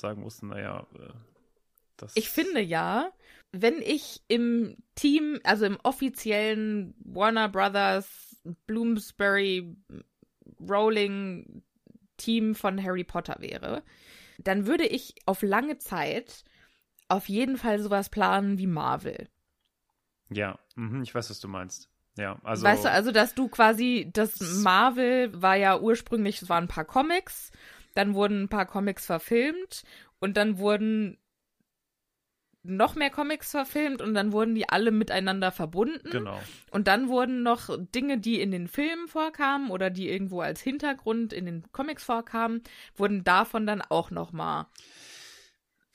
[0.00, 1.12] sagen mussten, naja, äh,
[1.96, 3.12] das Ich finde ja,
[3.54, 8.36] wenn ich im Team, also im offiziellen Warner Brothers,
[8.66, 9.76] Bloomsbury,
[10.60, 11.62] Rowling
[12.16, 13.82] Team von Harry Potter wäre,
[14.38, 16.44] dann würde ich auf lange Zeit
[17.08, 19.28] auf jeden Fall sowas planen wie Marvel.
[20.30, 21.90] Ja, mhm, ich weiß, was du meinst.
[22.16, 22.64] Ja, also.
[22.64, 26.84] weißt du, also dass du quasi, das Marvel war ja ursprünglich, es waren ein paar
[26.84, 27.50] Comics,
[27.94, 29.82] dann wurden ein paar Comics verfilmt
[30.20, 31.18] und dann wurden
[32.64, 36.10] noch mehr Comics verfilmt und dann wurden die alle miteinander verbunden.
[36.10, 36.40] Genau.
[36.70, 41.32] Und dann wurden noch Dinge, die in den Filmen vorkamen oder die irgendwo als Hintergrund
[41.32, 42.62] in den Comics vorkamen,
[42.96, 44.66] wurden davon dann auch noch mal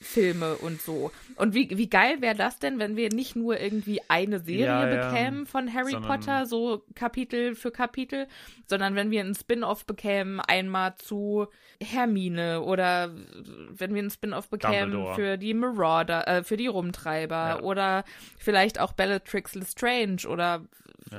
[0.02, 1.12] Filme und so.
[1.36, 4.88] Und wie, wie geil wäre das denn, wenn wir nicht nur irgendwie eine Serie Ja,
[4.88, 5.10] ja.
[5.10, 8.26] bekämen von Harry Sondern- Potter, so Kapitel für Kapitel,
[8.66, 11.48] sondern wenn wir einen Spin-off bekämen, einmal zu
[11.82, 15.14] Hermine oder wenn wir einen Spin-off bekämen Dumbledore.
[15.14, 17.60] für die Marauder, äh, für die Rumtreiber Ja.
[17.60, 18.04] oder
[18.38, 20.64] vielleicht auch Bellatrix Lestrange oder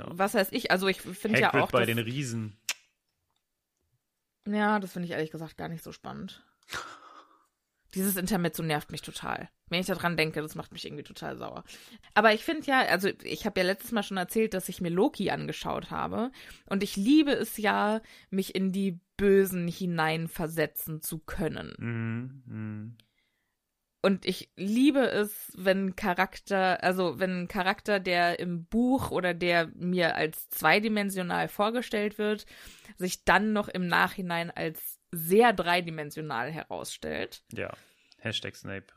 [0.07, 0.71] was weiß ich.
[0.71, 2.57] Also ich finde ja auch, bei den Riesen.
[4.47, 6.43] ja, das finde ich ehrlich gesagt gar nicht so spannend.
[7.93, 9.49] Dieses Intermezzo nervt mich total.
[9.69, 11.63] Wenn ich daran denke, das macht mich irgendwie total sauer.
[12.13, 14.89] Aber ich finde ja, also ich habe ja letztes Mal schon erzählt, dass ich mir
[14.89, 16.31] Loki angeschaut habe.
[16.65, 21.73] Und ich liebe es ja, mich in die Bösen hineinversetzen zu können.
[22.47, 22.97] Mhm.
[24.03, 29.67] Und ich liebe es, wenn Charakter, also wenn ein Charakter, der im Buch oder der
[29.75, 32.47] mir als zweidimensional vorgestellt wird,
[32.97, 37.43] sich dann noch im Nachhinein als sehr dreidimensional herausstellt.
[37.51, 37.71] Ja.
[38.19, 38.93] Hashtag Snape.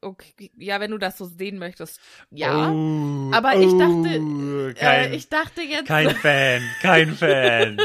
[0.00, 2.70] Okay, ja, wenn du das so sehen möchtest, ja.
[2.72, 7.80] Oh, Aber ich dachte, oh, kein, äh, ich dachte jetzt, kein Fan, kein Fan.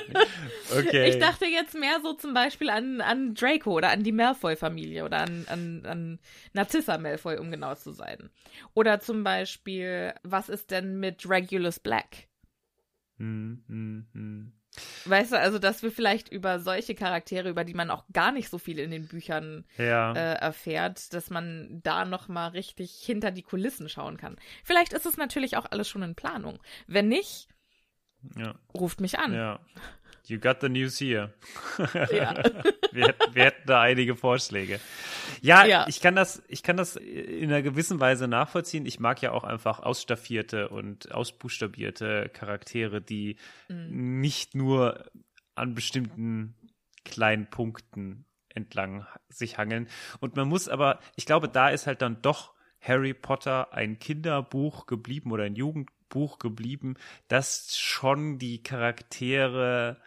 [0.77, 1.09] Okay.
[1.09, 5.21] ich dachte jetzt mehr so zum Beispiel an, an Draco oder an die Malfoy-Familie oder
[5.21, 6.19] an, an, an
[6.53, 8.29] Narcissa Malfoy, um genau zu sein.
[8.75, 12.27] Oder zum Beispiel, was ist denn mit Regulus Black?
[13.17, 14.53] Hm, hm, hm.
[15.05, 18.49] Weißt du, also, dass wir vielleicht über solche Charaktere, über die man auch gar nicht
[18.49, 20.13] so viel in den Büchern Ja.
[20.13, 24.37] äh, erfährt, dass man da noch mal richtig hinter die Kulissen schauen kann.
[24.63, 26.59] Vielleicht ist es natürlich auch alles schon in Planung.
[26.87, 27.47] Wenn nicht,
[28.37, 28.55] ja.
[28.73, 29.33] ruft mich an.
[29.33, 29.59] Ja.
[30.25, 31.33] You got the news here.
[31.93, 32.33] Ja.
[32.93, 34.79] wir, hätten- wir hätten da einige Vorschläge.
[35.41, 35.85] Ja, Ja.
[35.89, 38.85] ich kann das, ich kann das in einer gewissen Weise nachvollziehen.
[38.85, 43.35] Ich mag ja auch einfach ausstaffierte und ausbuchstabierte Charaktere, die
[43.67, 44.21] Mhm.
[44.21, 45.05] nicht nur
[45.55, 46.55] an bestimmten
[47.05, 49.89] kleinen Punkten entlang sich hangeln.
[50.21, 54.85] Und man muss aber, ich glaube, da ist halt dann doch Harry Potter ein Kinderbuch
[54.85, 56.95] geblieben oder ein Jugendbuch geblieben,
[57.27, 59.97] das schon die Charaktere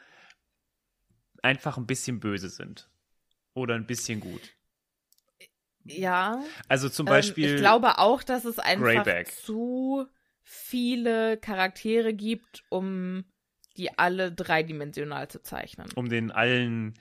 [1.42, 2.88] einfach ein bisschen böse sind.
[3.54, 4.42] Oder ein bisschen gut.
[5.84, 6.42] Ja.
[6.68, 7.54] Also zum Ähm, Beispiel.
[7.54, 9.28] ich glaube auch, dass es einfach Greyback.
[9.32, 10.06] zu
[10.42, 13.24] viele Charaktere gibt, um
[13.76, 15.88] die alle dreidimensional zu zeichnen.
[15.94, 16.94] um den allen.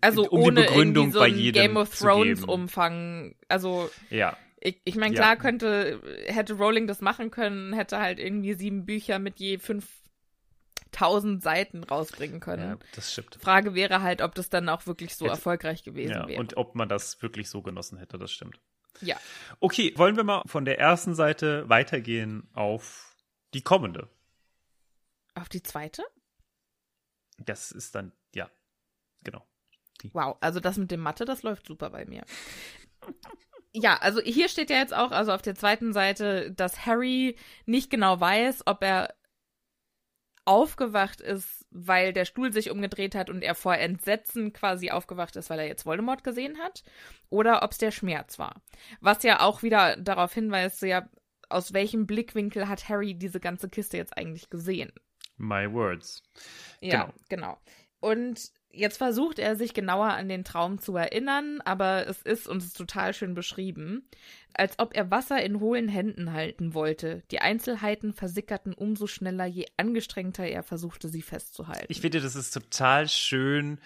[0.00, 2.44] Also um ohne die Begründung so bei jedem Game of Thrones.
[2.44, 3.34] Umfang.
[3.48, 5.20] Also Ja, ich, ich meine, Ja.
[5.20, 9.58] klar könnte, hätte Rowling das machen können, hätte halt irgendwie sieben Bücher mit je
[10.92, 12.70] 5000 Seiten rausbringen können.
[12.70, 13.38] ja, das stimmt.
[13.40, 16.40] Frage wäre halt, ob das dann auch wirklich so Hätte- erfolgreich gewesen Ja, wäre.
[16.40, 18.60] und ob man das wirklich so genossen hätte, das stimmt.
[19.00, 19.16] ja.
[19.60, 23.14] Okay, wollen wir mal von der ersten Seite weitergehen auf
[23.54, 24.08] die kommende.
[25.34, 26.02] Auf die zweite?
[27.38, 28.50] Das ist dann, ja,
[29.22, 29.46] genau.
[30.12, 32.24] Wow, also das mit dem Mathe, das läuft super bei mir.
[33.74, 37.90] Ja, also hier steht ja jetzt auch, also auf der zweiten Seite, dass Harry nicht
[37.90, 39.14] genau weiß, ob er
[40.48, 45.50] aufgewacht ist, weil der Stuhl sich umgedreht hat und er vor Entsetzen quasi aufgewacht ist,
[45.50, 46.82] weil er jetzt Voldemort gesehen hat,
[47.28, 48.62] oder ob es der Schmerz war.
[49.00, 51.06] Was ja auch wieder darauf hinweist, so ja,
[51.50, 54.90] aus welchem Blickwinkel hat Harry diese ganze Kiste jetzt eigentlich gesehen?
[55.36, 56.22] My words.
[56.80, 57.58] Ja, genau.
[58.00, 62.58] Und jetzt versucht er sich genauer an den Traum zu erinnern, aber es ist, und
[62.58, 64.08] es ist total schön beschrieben,
[64.54, 67.22] als ob er Wasser in hohlen Händen halten wollte.
[67.30, 71.86] Die Einzelheiten versickerten umso schneller, je angestrengter er versuchte, sie festzuhalten.
[71.88, 73.78] Ich finde, das ist total schön.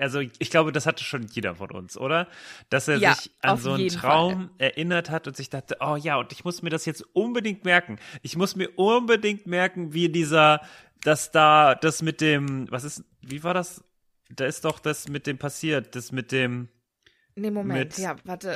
[0.00, 2.28] Also, ich glaube, das hatte schon jeder von uns, oder?
[2.68, 6.16] Dass er Ja, sich an so einen Traum erinnert hat und sich dachte, oh ja,
[6.16, 7.98] und ich muss mir das jetzt unbedingt merken.
[8.22, 10.60] Ich muss mir unbedingt merken, wie dieser,
[11.02, 13.82] dass da, das mit dem, was ist, wie war das?
[14.28, 16.68] Da ist doch das mit dem passiert, das mit dem,
[17.34, 18.50] nee, Moment, mit, ja, warte.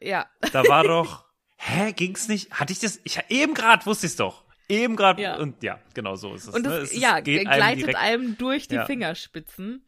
[0.00, 0.26] äh, ja.
[0.52, 1.24] da war doch,
[1.56, 2.52] hä, ging's nicht?
[2.52, 3.00] Hatte ich das?
[3.04, 4.44] Ich eben gerade wusste ich's doch.
[4.68, 5.36] Eben gerade Ja.
[5.36, 6.54] und ja, genau so ist es.
[6.54, 6.72] Und ne?
[6.76, 8.86] es, es ist- ja, geht einem gleitet direkt- einem durch die Ja.
[8.86, 9.84] Fingerspitzen.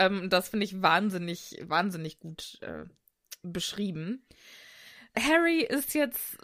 [0.00, 2.84] Ähm, das finde ich wahnsinnig, wahnsinnig gut äh,
[3.42, 4.26] beschrieben.
[5.14, 6.38] Harry ist jetzt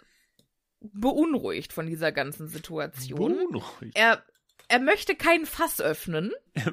[0.79, 3.49] beunruhigt von dieser ganzen Situation.
[3.49, 3.95] Beunruhigt.
[3.97, 4.23] Er,
[4.67, 6.31] er möchte kein Fass öffnen,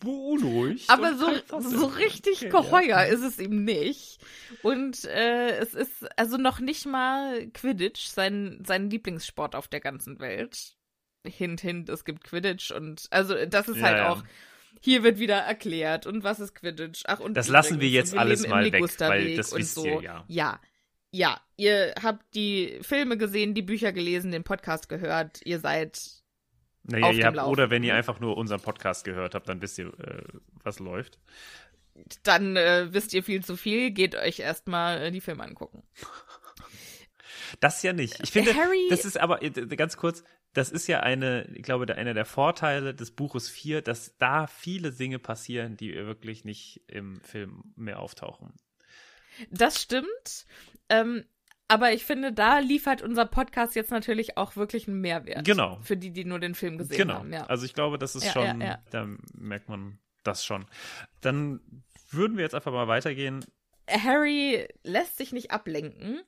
[0.00, 0.88] Beunruhigt.
[0.88, 3.02] aber so, so richtig Okay, geheuer ja.
[3.02, 4.18] ist es ihm nicht.
[4.62, 10.18] Und äh, es ist also noch nicht mal Quidditch, sein, sein Lieblingssport auf der ganzen
[10.18, 10.76] Welt.
[11.26, 14.08] Hint, hint, es gibt Quidditch und also das ist Ja, halt ja.
[14.10, 14.22] auch.
[14.80, 17.02] Hier wird wieder erklärt und was ist Quidditch?
[17.06, 19.84] Ach und Das lassen wir jetzt und alles mal weg, weil das und wisst so.
[19.84, 20.24] ihr ja.
[20.28, 20.60] Ja,
[21.10, 21.40] ja.
[21.56, 25.40] Ihr habt die Filme gesehen, die Bücher gelesen, den Podcast gehört.
[25.44, 26.00] Ihr seid
[26.84, 29.60] Naja, auf ihr dem habt, oder wenn ihr einfach nur unseren Podcast gehört habt, dann
[29.60, 30.22] wisst ihr, äh,
[30.62, 31.18] was läuft.
[32.22, 35.82] dann äh, wisst ihr viel zu viel, geht euch erstmal äh, die Filme angucken.
[37.58, 38.18] Das ja nicht.
[38.22, 41.86] Ich finde, Harry- das ist aber, äh, ganz kurz, das ist ja eine, ich glaube,
[41.86, 46.82] der, einer der Vorteile des Buches 4, dass da viele Dinge passieren, die wirklich nicht
[46.88, 48.52] im Film mehr auftauchen.
[49.50, 50.46] Das stimmt.
[50.88, 51.24] Ähm,
[51.68, 55.44] aber ich finde, da liefert unser Podcast jetzt natürlich auch wirklich einen Mehrwert.
[55.44, 55.78] Genau.
[55.82, 57.14] Für die, die nur den Film gesehen genau.
[57.14, 57.32] haben.
[57.32, 57.46] Ja.
[57.46, 58.82] Also ich glaube, das ist Ja, schon, ja.
[58.90, 60.66] da merkt man das schon.
[61.20, 61.60] Dann
[62.10, 63.44] würden wir jetzt einfach mal weitergehen.
[63.88, 66.20] Harry lässt sich nicht ablenken.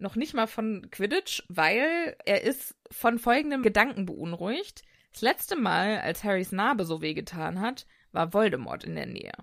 [0.00, 4.82] Noch nicht mal von Quidditch, weil er ist von folgendem Gedanken beunruhigt.
[5.12, 9.34] Das letzte Mal, als Harrys Narbe so wehgetan hat, war Voldemort in der Nähe.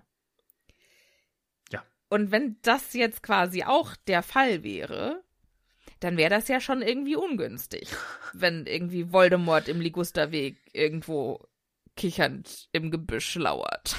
[1.70, 1.84] Ja.
[2.08, 5.22] Und wenn das jetzt quasi auch der Fall wäre,
[6.00, 7.88] dann wäre das ja schon irgendwie ungünstig,
[8.32, 11.46] wenn irgendwie Voldemort im Ligusterweg irgendwo
[11.94, 13.94] kichernd im Gebüsch lauert.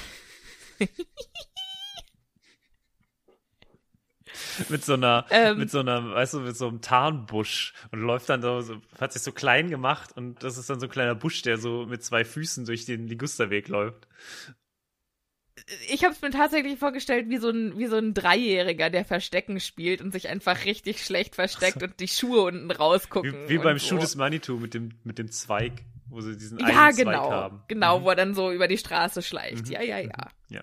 [4.68, 5.58] mit so einer, Ähm.
[5.58, 9.12] mit so einer, weißt du, mit so einem Tarnbusch und läuft dann so, so, hat
[9.12, 12.02] sich so klein gemacht und das ist dann so ein kleiner Busch, der so mit
[12.04, 14.06] zwei Füßen durch den Ligusterweg läuft.
[15.90, 19.60] Ich habe es mir tatsächlich vorgestellt wie so ein wie so ein Dreijähriger, der Verstecken
[19.60, 23.32] spielt und sich einfach richtig schlecht versteckt und die Schuhe unten rausgucken.
[23.44, 23.98] Wie, wie beim und Schuh so.
[23.98, 25.72] des Manitou mit dem, mit dem Zweig,
[26.08, 27.12] wo sie diesen Ja, einen genau.
[27.26, 27.62] Zweig haben.
[27.68, 28.04] Genau, Mhm.
[28.04, 29.66] wo er dann so über die Straße schleicht.
[29.66, 29.72] Mhm.
[29.72, 30.28] Ja, ja, ja.
[30.48, 30.62] Ja.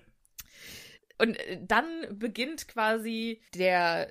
[1.18, 1.86] Und äh, dann
[2.18, 4.10] beginnt quasi der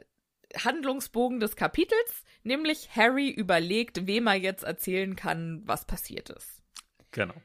[0.56, 6.62] Handlungsbogen des Kapitels, nämlich Harry überlegt, wem er jetzt erzählen kann, was passiert ist.
[7.12, 7.36] Genau.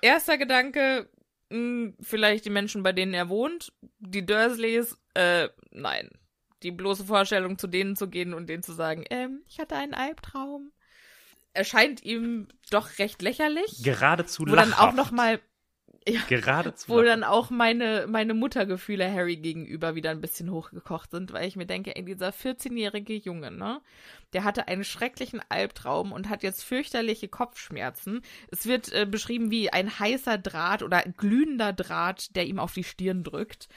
[0.00, 1.10] Erster Gedanke,
[1.50, 6.10] mh, vielleicht die Menschen, bei denen er wohnt, die Dursleys, äh, nein.
[6.62, 9.92] Die bloße Vorstellung, zu denen zu gehen und denen zu sagen, ähm, ich hatte einen
[9.92, 10.72] Albtraum,
[11.52, 13.82] erscheint ihm doch recht lächerlich.
[13.82, 14.88] Geradezu wo dann lachhaft.
[14.88, 15.40] auch noch mal
[16.28, 21.48] Geradezu wo dann auch meine, meine Muttergefühle Harry gegenüber wieder ein bisschen hochgekocht sind, weil
[21.48, 23.80] ich mir denke, ey, dieser 14-jährige Junge, ne,
[24.32, 28.20] der hatte einen schrecklichen Albtraum und hat jetzt fürchterliche Kopfschmerzen.
[28.50, 32.84] Es wird äh, beschrieben wie ein heißer Draht oder glühender Draht, der ihm auf die
[32.84, 33.68] Stirn drückt.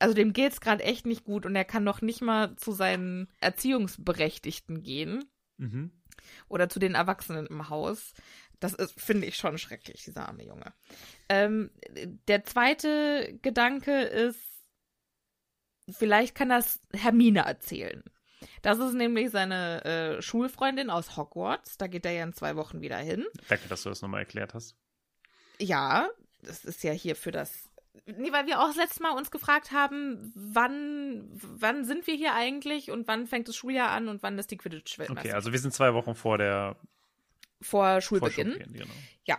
[0.00, 3.28] Also dem geht's gerade echt nicht gut und er kann noch nicht mal zu seinen
[3.40, 5.24] Erziehungsberechtigten gehen
[5.60, 5.90] Mhm.
[6.48, 8.14] oder zu den Erwachsenen im Haus.
[8.60, 10.72] Das finde ich schon schrecklich, dieser arme Junge.
[11.28, 11.70] Ähm,
[12.26, 14.40] der zweite Gedanke ist,
[15.90, 18.02] vielleicht kann das Hermine erzählen.
[18.62, 21.76] Das ist nämlich seine äh, Schulfreundin aus Hogwarts.
[21.76, 23.26] Da geht er ja in zwei Wochen wieder hin.
[23.48, 24.76] Danke, dass du das nochmal erklärt hast.
[25.58, 26.08] Ja,
[26.42, 27.68] das ist ja hier für das.
[28.06, 32.34] Nee, weil wir auch das letzte Mal uns gefragt haben, wann, wann sind wir hier
[32.34, 35.26] eigentlich und wann fängt das Schuljahr an und wann ist die Quidditch-Weltmeisterschaft?
[35.26, 36.76] Okay, also wir sind zwei Wochen vor der
[37.60, 38.52] vor Schulbeginn.
[38.52, 38.72] Vorschau.
[38.72, 38.86] Genau.
[39.24, 39.38] Ja.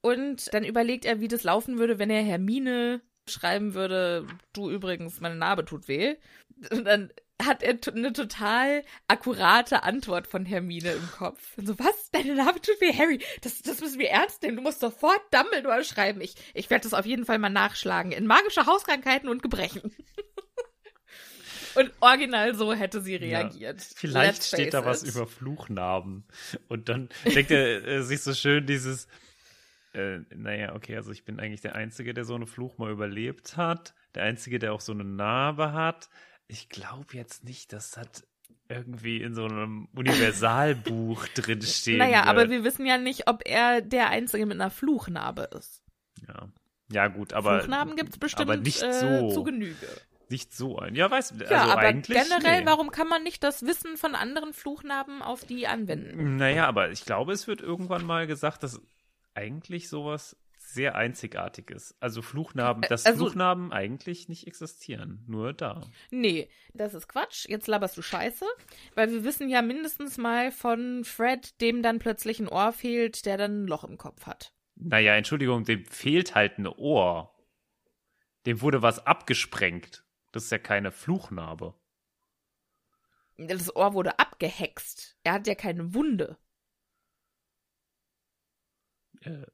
[0.00, 5.20] Und dann überlegt er, wie das laufen würde, wenn er Hermine schreiben würde, du übrigens,
[5.20, 6.16] meine Narbe tut weh.
[6.70, 7.12] Und dann
[7.44, 11.56] hat er eine total akkurate Antwort von Hermine im Kopf.
[11.56, 12.10] Und so, was?
[12.10, 13.20] Deine Narbe tut weh, Harry?
[13.40, 14.56] Das, das müssen wir ernst nehmen.
[14.56, 16.20] Du musst sofort Dumbledore schreiben.
[16.20, 18.12] Ich, ich werde das auf jeden Fall mal nachschlagen.
[18.12, 19.94] In magische Hauskrankheiten und Gebrechen.
[21.74, 23.80] und original so hätte sie reagiert.
[23.80, 25.14] Vielleicht Let's steht da face was it.
[25.14, 26.24] über Fluchnarben.
[26.68, 29.08] Und dann denkt er äh, sich so schön dieses,
[29.92, 33.56] äh, naja, okay, also ich bin eigentlich der Einzige, der so einen Fluch mal überlebt
[33.56, 33.94] hat.
[34.14, 36.08] Der Einzige, der auch so eine Narbe hat.
[36.46, 38.26] Ich glaube jetzt nicht, dass das
[38.68, 41.98] irgendwie in so einem Universalbuch drin steht.
[41.98, 45.82] Naja, aber wir wissen ja nicht, ob er der Einzige mit einer Fluchnarbe ist.
[46.26, 46.48] Ja.
[46.92, 47.60] ja, gut, aber.
[47.60, 49.30] Fluchnarben gibt's bestimmt aber nicht äh, so.
[49.32, 49.88] zu Genüge.
[50.30, 50.94] Nicht so ein.
[50.94, 52.16] Ja, weiß also Ja, aber eigentlich.
[52.16, 52.66] generell, nee.
[52.66, 56.36] warum kann man nicht das Wissen von anderen Fluchnarben auf die anwenden?
[56.36, 58.80] Naja, aber ich glaube, es wird irgendwann mal gesagt, dass
[59.34, 61.96] eigentlich sowas sehr einzigartig ist.
[61.98, 65.24] Also Fluchnarben, dass also- Fluchnarben eigentlich nicht existieren.
[65.26, 65.82] Nur da.
[66.10, 67.46] Nee, das ist Quatsch.
[67.48, 68.44] Jetzt laberst du Scheiße.
[68.94, 73.36] Weil wir wissen ja mindestens mal von Fred, dem dann plötzlich ein Ohr fehlt, der
[73.36, 74.52] dann ein Loch im Kopf hat.
[74.76, 77.34] Naja, Entschuldigung, dem fehlt halt ein Ohr.
[78.46, 80.04] Dem wurde was abgesprengt.
[80.32, 81.74] Das ist ja keine Fluchnarbe.
[83.36, 85.16] Das Ohr wurde abgehext.
[85.24, 86.38] Er hat ja keine Wunde.
[89.22, 89.46] Äh,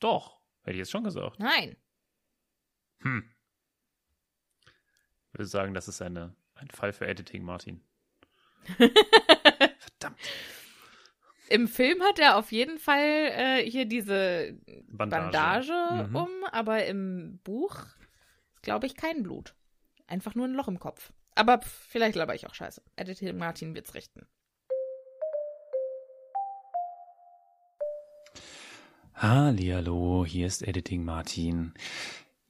[0.00, 1.38] doch, hätte ich jetzt schon gesagt.
[1.38, 1.76] Nein.
[3.00, 3.28] Hm.
[4.66, 7.82] Ich würde sagen, das ist eine, ein Fall für Editing, Martin.
[8.76, 10.18] Verdammt.
[11.48, 13.00] Im Film hat er auf jeden Fall
[13.32, 14.58] äh, hier diese
[14.88, 15.22] Bandage.
[15.72, 16.16] Bandage, Mhm.
[16.16, 17.76] um, aber im Buch
[18.54, 19.54] ist, glaube ich, kein Blut.
[20.12, 21.10] Einfach nur ein Loch im Kopf.
[21.34, 22.82] Aber pff, vielleicht laber ich auch scheiße.
[22.96, 24.26] Editing Martin wird's richten.
[29.14, 31.72] Hallihallo, hier ist Editing Martin.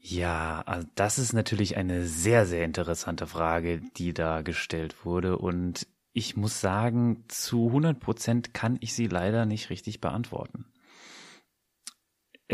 [0.01, 5.39] Ja, also das ist natürlich eine sehr, sehr interessante Frage, die da gestellt wurde.
[5.39, 10.65] Und ich muss sagen, zu 100 Prozent kann ich sie leider nicht richtig beantworten.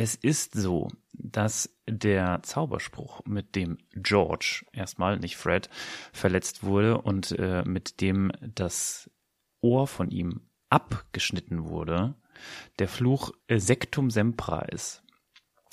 [0.00, 5.68] Es ist so, dass der Zauberspruch, mit dem George, erstmal nicht Fred,
[6.12, 9.10] verletzt wurde und äh, mit dem das
[9.60, 12.14] Ohr von ihm abgeschnitten wurde,
[12.78, 15.02] der Fluch äh, Sectum Sempra ist.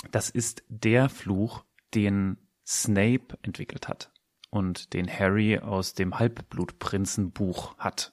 [0.09, 1.63] Das ist der Fluch,
[1.93, 4.11] den Snape entwickelt hat
[4.49, 8.11] und den Harry aus dem Halbblutprinzenbuch hat.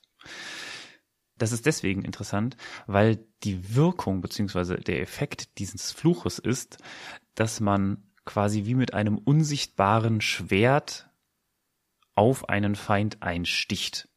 [1.43, 4.76] Das ist deswegen interessant, weil die Wirkung bzw.
[4.76, 6.78] der Effekt dieses Fluches ist,
[7.34, 11.11] dass man quasi wie mit einem unsichtbaren Schwert
[12.14, 14.09] auf einen Feind einsticht.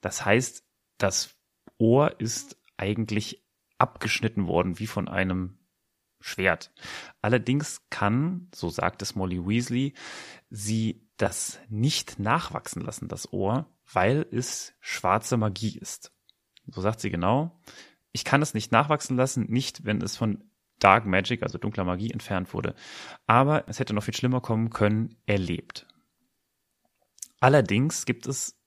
[0.00, 0.64] Das heißt,
[0.98, 1.36] das
[1.78, 3.46] Ohr ist eigentlich
[3.78, 5.60] abgeschnitten worden wie von einem
[6.18, 6.72] Schwert.
[7.22, 9.94] Allerdings kann, so sagt es Molly Weasley,
[10.50, 16.12] sie das nicht nachwachsen lassen, das Ohr, weil es schwarze Magie ist.
[16.66, 17.60] So sagt sie genau.
[18.12, 20.44] Ich kann es nicht nachwachsen lassen, nicht wenn es von
[20.78, 22.74] Dark Magic, also dunkler Magie, entfernt wurde.
[23.26, 25.86] Aber es hätte noch viel schlimmer kommen können, er lebt.
[27.38, 28.58] Allerdings gibt es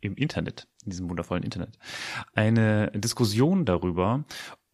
[0.00, 1.78] im Internet, in diesem wundervollen Internet,
[2.34, 4.24] eine Diskussion darüber,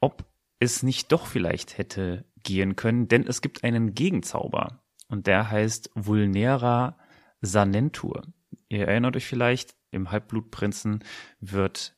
[0.00, 0.24] ob
[0.58, 5.90] es nicht doch vielleicht hätte gehen können, denn es gibt einen Gegenzauber und der heißt
[5.94, 6.98] Vulnera
[7.40, 8.26] Sanentur.
[8.68, 11.04] Ihr erinnert euch vielleicht, im Halbblutprinzen
[11.40, 11.94] wird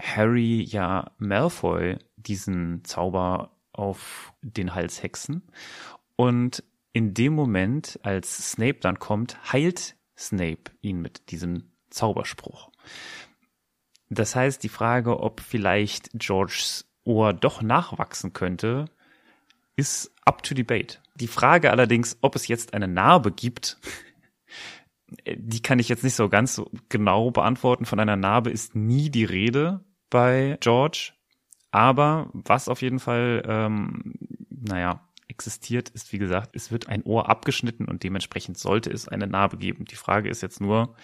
[0.00, 5.42] Harry ja Malfoy diesen Zauber auf den Hals hexen
[6.16, 6.62] und
[6.92, 12.70] in dem Moment, als Snape dann kommt, heilt Snape ihn mit diesem Zauberspruch.
[14.08, 18.86] Das heißt, die Frage, ob vielleicht Georges Ohr doch nachwachsen könnte,
[19.76, 21.00] ist up to debate.
[21.14, 23.78] Die Frage allerdings, ob es jetzt eine Narbe gibt,
[25.26, 27.84] die kann ich jetzt nicht so ganz so genau beantworten.
[27.84, 31.12] Von einer Narbe ist nie die Rede bei George.
[31.70, 34.14] Aber was auf jeden Fall, ähm,
[34.50, 39.26] naja, existiert, ist wie gesagt, es wird ein Ohr abgeschnitten und dementsprechend sollte es eine
[39.26, 39.84] Narbe geben.
[39.84, 40.94] Die Frage ist jetzt nur,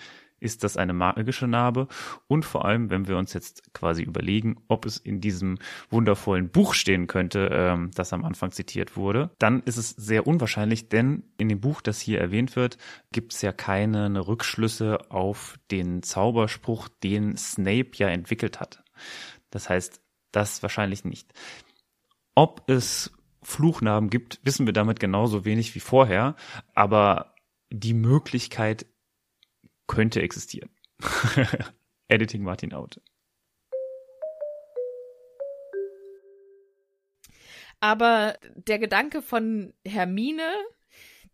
[0.41, 1.89] ist das eine magische Narbe?
[2.27, 5.59] Und vor allem, wenn wir uns jetzt quasi überlegen, ob es in diesem
[5.91, 10.89] wundervollen Buch stehen könnte, ähm, das am Anfang zitiert wurde, dann ist es sehr unwahrscheinlich,
[10.89, 12.79] denn in dem Buch, das hier erwähnt wird,
[13.13, 18.83] gibt es ja keine Rückschlüsse auf den Zauberspruch, den Snape ja entwickelt hat.
[19.51, 20.01] Das heißt,
[20.33, 21.33] das wahrscheinlich nicht.
[22.35, 23.13] Ob es
[23.43, 26.35] Fluchnarben gibt, wissen wir damit genauso wenig wie vorher,
[26.75, 27.35] aber
[27.71, 28.87] die Möglichkeit
[29.87, 30.71] könnte existieren.
[32.09, 33.01] Editing Martin out.
[37.81, 40.51] Aber der Gedanke von Hermine,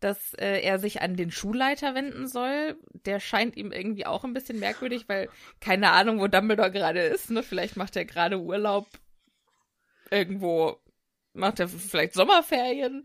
[0.01, 2.77] dass äh, er sich an den Schulleiter wenden soll,
[3.07, 5.29] der scheint ihm irgendwie auch ein bisschen merkwürdig, weil
[5.61, 7.31] keine Ahnung, wo Dumbledore gerade ist.
[7.31, 7.43] Ne?
[7.43, 8.89] Vielleicht macht er gerade Urlaub
[10.11, 10.77] irgendwo,
[11.33, 13.05] macht er vielleicht Sommerferien.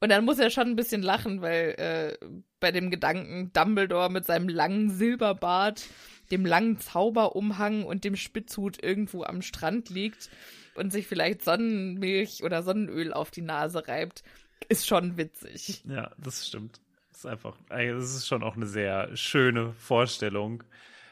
[0.00, 2.26] Und dann muss er schon ein bisschen lachen, weil äh,
[2.58, 5.86] bei dem Gedanken Dumbledore mit seinem langen Silberbart,
[6.30, 10.30] dem langen Zauberumhang und dem Spitzhut irgendwo am Strand liegt
[10.74, 14.22] und sich vielleicht Sonnenmilch oder Sonnenöl auf die Nase reibt,
[14.68, 15.84] ist schon witzig.
[15.86, 16.80] Ja, das stimmt.
[17.10, 20.62] Das ist einfach, das ist schon auch eine sehr schöne Vorstellung.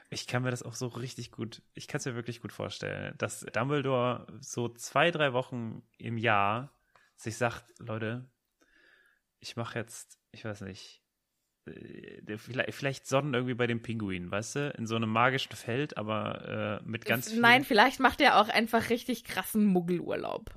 [0.08, 3.14] Ich kann mir das auch so richtig gut, ich kann es mir wirklich gut vorstellen,
[3.18, 6.72] dass Dumbledore so zwei, drei Wochen im Jahr
[7.16, 8.24] sich sagt, Leute,
[9.40, 11.02] ich mache jetzt, ich weiß nicht,
[11.66, 12.38] äh,
[12.70, 14.70] vielleicht, Sonnen irgendwie bei dem Pinguin, weißt du?
[14.78, 17.40] In so einem magischen Feld, aber äh, mit ganz viel.
[17.40, 20.50] Nein, vielleicht macht er auch einfach richtig krassen Muggelurlaub.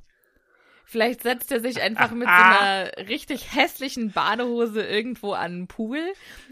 [0.83, 6.01] Vielleicht setzt er sich einfach mit so einer richtig hässlichen Badehose irgendwo an den Pool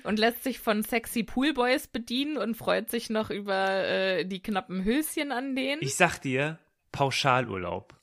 [0.03, 4.85] und lässt sich von sexy Poolboys bedienen und freut sich noch über äh, die knappen
[4.85, 5.81] Höschen an denen.
[5.81, 6.57] Ich sag dir,
[6.93, 7.98] Pauschalurlaub.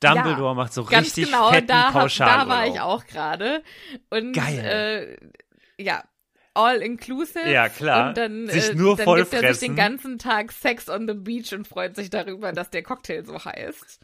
[0.00, 2.48] Dumbledore ja, macht so richtig genau, fetten da, Pauschalurlaub.
[2.48, 3.62] da war ich auch gerade.
[4.10, 5.18] Und Geil.
[5.78, 6.04] Äh, ja,
[6.54, 7.48] all inclusive.
[7.50, 8.08] Ja, klar.
[8.08, 11.14] Und dann, sich äh, nur dann gibt er sich den ganzen Tag Sex on the
[11.14, 14.00] Beach und freut sich darüber, dass der Cocktail so heißt.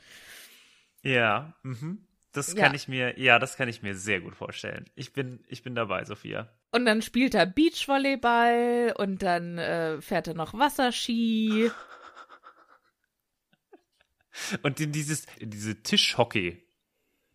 [1.03, 2.07] Ja, mhm.
[2.33, 2.65] Das Ja.
[2.65, 4.87] kann ich mir, ja, das kann ich mir sehr gut vorstellen.
[4.95, 6.49] Ich bin, ich bin dabei, Sophia.
[6.71, 11.71] Und dann spielt er Beachvolleyball und dann äh, fährt er noch Wasserski.
[14.63, 16.67] Und in dieses, diese Tischhockey.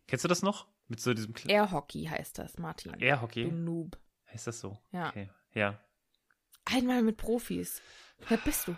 [0.07, 0.67] Kennst du das noch?
[0.87, 2.93] Mit so diesem Kle Airhockey heißt das, Martin.
[2.93, 3.45] Du Airhockey?
[3.45, 3.97] Noob.
[4.31, 4.77] Heißt das so?
[4.91, 5.09] Ja.
[5.09, 5.29] Okay.
[5.53, 5.79] Ja.
[6.65, 7.81] Einmal mit Profis.
[8.27, 8.75] Wer bist du?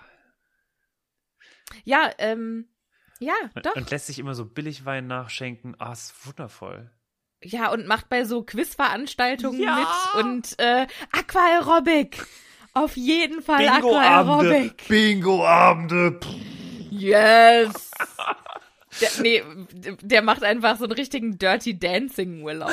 [1.83, 2.67] Ja, ähm,
[3.19, 3.75] ja, Und, doch.
[3.75, 5.75] und lässt sich immer so Billigwein nachschenken.
[5.79, 6.91] Ah, ist wundervoll.
[7.43, 9.75] Ja, und macht bei so Quizveranstaltungen Ja.
[10.15, 12.25] mit und äh, Aquaerobic.
[12.73, 14.87] Auf jeden Fall Aquaerobic.
[14.87, 16.19] Bingo-Abende.
[16.99, 17.91] Yes.
[19.01, 19.43] Der, nee,
[20.01, 22.71] der macht einfach so einen richtigen Dirty Dancing Urlaub.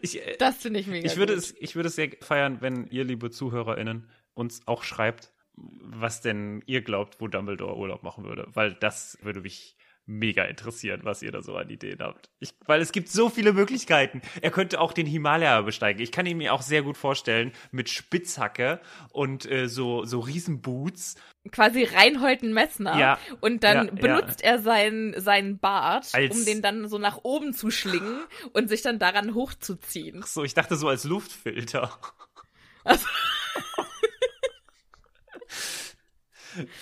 [0.00, 1.42] Ich, äh, Das finde ich mega ich würde gut.
[1.42, 6.62] es, ich würde es sehr feiern, wenn ihr, liebe ZuhörerInnen, uns auch schreibt, was denn
[6.66, 8.46] ihr glaubt, wo Dumbledore Urlaub machen würde.
[8.52, 9.76] Weil das würde mich
[10.06, 12.28] mega interessieren, was ihr da so an Ideen habt.
[12.38, 14.20] Ich, weil es gibt so viele Möglichkeiten.
[14.42, 16.02] Er könnte auch den Himalaya besteigen.
[16.02, 18.80] Ich kann ihn mir auch sehr gut vorstellen mit Spitzhacke
[19.12, 21.14] und äh, so, so Riesenboots.
[21.50, 22.98] Quasi Reinhold Messner.
[22.98, 23.18] Ja.
[23.40, 27.52] Und dann Ja, benutzt er seinen, seinen Bart, Als- um den dann so nach oben
[27.54, 30.20] zu schlingen und sich dann daran hochzuziehen.
[30.22, 31.90] Ach so, ich dachte so als Luftfilter.
[32.84, 33.06] Also-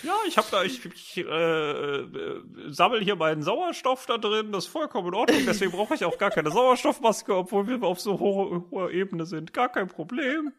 [0.03, 4.65] Ja, ich habe da, ich, ich äh, äh, sammel hier meinen Sauerstoff da drin, das
[4.65, 8.19] ist vollkommen in Ordnung, deswegen brauche ich auch gar keine Sauerstoffmaske, obwohl wir auf so
[8.19, 9.53] hoher, hoher Ebene sind.
[9.53, 10.53] Gar kein Problem.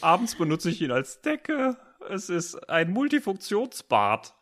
[0.00, 1.76] Abends benutze ich ihn als Decke.
[2.08, 4.34] Es ist ein Multifunktionsbad.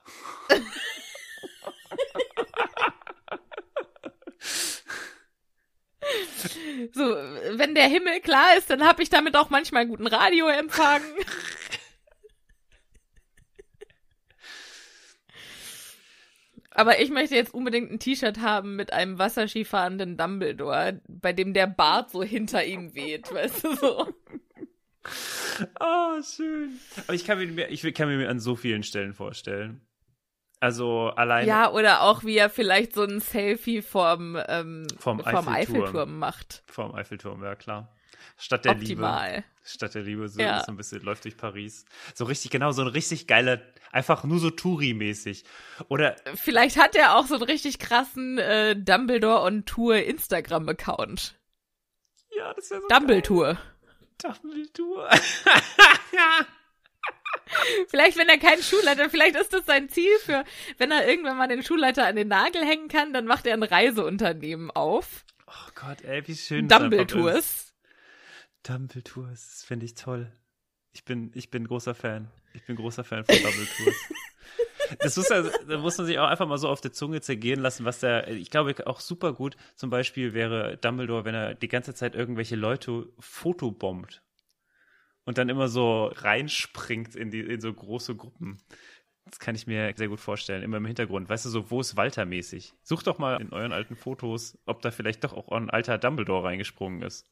[6.93, 11.03] So, wenn der Himmel klar ist, dann habe ich damit auch manchmal guten Radioempfang.
[16.75, 21.67] Aber ich möchte jetzt unbedingt ein T-Shirt haben mit einem wasserskifahrenden Dumbledore, bei dem der
[21.67, 24.09] Bart so hinter ihm weht, weißt du so.
[25.81, 26.79] Ah, schön.
[27.07, 29.81] Aber ich kann mir, ich kann mir an so vielen Stellen vorstellen.
[30.61, 35.27] Also alleine Ja, oder auch wie er vielleicht so ein Selfie vom, ähm, Vom vom
[35.27, 35.55] Eiffelturm.
[35.55, 36.63] Eiffelturm macht.
[36.67, 37.93] vom Eiffelturm, ja klar.
[38.39, 39.03] Stadt der Liebe.
[39.03, 39.45] Optimal.
[39.65, 40.63] Stadt der Liebe, so, Ja.
[40.65, 41.85] so ein bisschen läuft durch Paris.
[42.15, 43.61] So richtig, genau, so ein richtig geiler,
[43.93, 45.45] einfach nur so Touri-mäßig.
[45.89, 51.37] Oder, Vielleicht hat er auch so einen richtig krassen äh, Dumbledore on Tour Instagram-Account.
[52.37, 53.55] ja, das wäre so Dumbledore.
[53.55, 53.63] geil.
[54.43, 55.11] Dumbledore.
[57.89, 60.45] Vielleicht, wenn er keinen Schulleiter, vielleicht ist das sein Ziel für,
[60.79, 63.63] wenn er irgendwann mal den Schulleiter an den Nagel hängen kann, dann macht er ein
[63.63, 65.25] Reiseunternehmen auf.
[65.47, 66.69] Oh Gott, ey, wie schön.
[66.69, 67.72] Dumbledores.
[68.63, 70.33] Dumbledores, das finde ich toll.
[70.93, 72.31] Ich bin, ich bin großer Fan.
[72.55, 73.97] Ich bin großer Fan von Dumbledores.
[74.99, 77.85] Das muss, da muss man sich auch einfach mal so auf der Zunge zergehen lassen,
[77.85, 81.95] was der, ich glaube auch super gut zum Beispiel wäre Dumbledore, wenn er die ganze
[81.95, 84.23] Zeit irgendwelche Leute fotobombt
[85.25, 88.59] und dann immer so reinspringt in die, in so große Gruppen.
[89.25, 91.29] Das kann ich mir sehr gut vorstellen, immer im Hintergrund.
[91.29, 92.75] Weißt du, so, wo ist Walter mäßig?
[92.83, 96.45] Sucht doch mal in euren alten Fotos, ob da vielleicht doch auch ein alter Dumbledore
[96.45, 97.29] reingesprungen ist.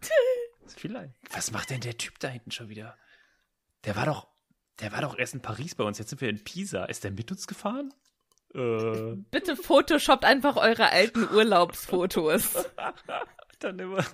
[0.86, 1.14] Vielleicht.
[1.32, 2.96] Was macht denn der Typ da hinten schon wieder?
[3.84, 4.28] Der war doch,
[4.78, 5.98] der war doch erst in Paris bei uns.
[5.98, 6.84] Jetzt sind wir in Pisa.
[6.84, 7.92] Ist der mit uns gefahren?
[8.54, 12.54] Äh, Bitte photoshoppt einfach eure alten Urlaubsfotos.
[13.58, 14.04] dann immer.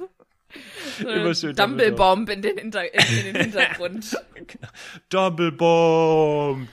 [0.99, 4.17] So Immer schön Dumblebomb in den, Hinter in, in den Hintergrund.
[5.11, 6.69] Double Bomb.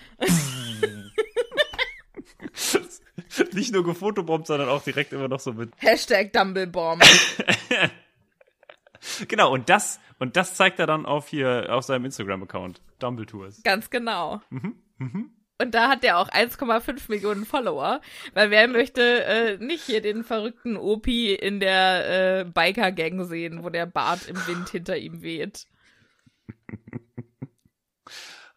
[3.52, 5.72] Nicht nur gefotobombt, sondern auch direkt immer noch so mit.
[5.78, 7.04] Hashtag Dumblebomb.
[9.28, 12.82] Genau, und das, und das zeigt er dann auf hier, auf seinem Instagram-Account.
[13.00, 13.64] Dumbledores.
[13.64, 14.42] Ganz genau.
[15.62, 18.02] Und da hat er auch 1,5 Millionen Follower,
[18.34, 23.70] weil wer möchte äh, nicht hier den verrückten Opi in der äh, Biker-Gang sehen, wo
[23.70, 25.68] der Bart im Wind hinter ihm weht.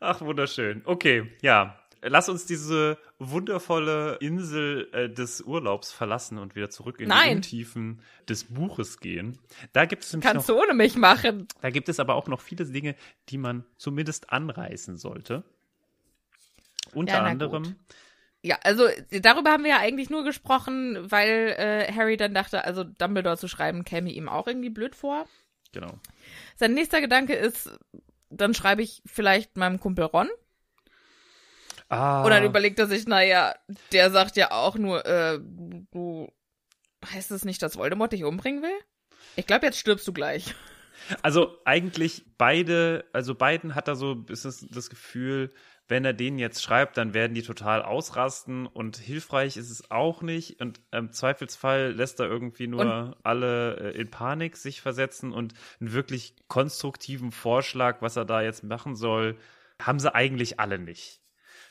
[0.00, 0.82] Ach, wunderschön.
[0.84, 1.81] Okay, ja.
[2.04, 7.36] Lass uns diese wundervolle Insel äh, des Urlaubs verlassen und wieder zurück in die Nein.
[7.36, 9.38] Untiefen des Buches gehen.
[9.72, 11.46] Da gibt es nämlich Kannst noch, du ohne mich machen.
[11.60, 12.96] da gibt es aber auch noch viele Dinge,
[13.28, 15.44] die man zumindest anreißen sollte.
[16.92, 17.74] Unter Ja, anderem, gut.
[18.42, 22.82] Ja, also darüber haben wir ja eigentlich nur gesprochen, weil äh, Harry dann dachte, also
[22.82, 25.26] Dumbledore zu schreiben käme ihm auch irgendwie blöd vor.
[25.72, 26.00] genau.
[26.56, 27.70] Sein nächster Gedanke ist,
[28.30, 30.28] dann schreibe ich vielleicht meinem Kumpel Ron.
[31.92, 33.54] Ah, Und dann überlegt er sich, naja,
[33.92, 36.32] der sagt ja auch nur, äh, du,
[37.04, 38.78] heißt es nicht, dass Voldemort dich umbringen will?
[39.36, 40.54] Ich glaube, jetzt stirbst du gleich.
[41.20, 45.52] Also eigentlich beide, also beiden hat er so ist es das Gefühl,
[45.88, 50.22] wenn er denen jetzt schreibt, dann werden die total ausrasten und hilfreich ist es auch
[50.22, 50.60] nicht.
[50.60, 55.92] Und im Zweifelsfall lässt er irgendwie nur alle äh, in Panik sich versetzen und einen
[55.92, 59.36] wirklich konstruktiven Vorschlag, was er da jetzt machen soll,
[59.80, 61.21] haben sie eigentlich alle nicht.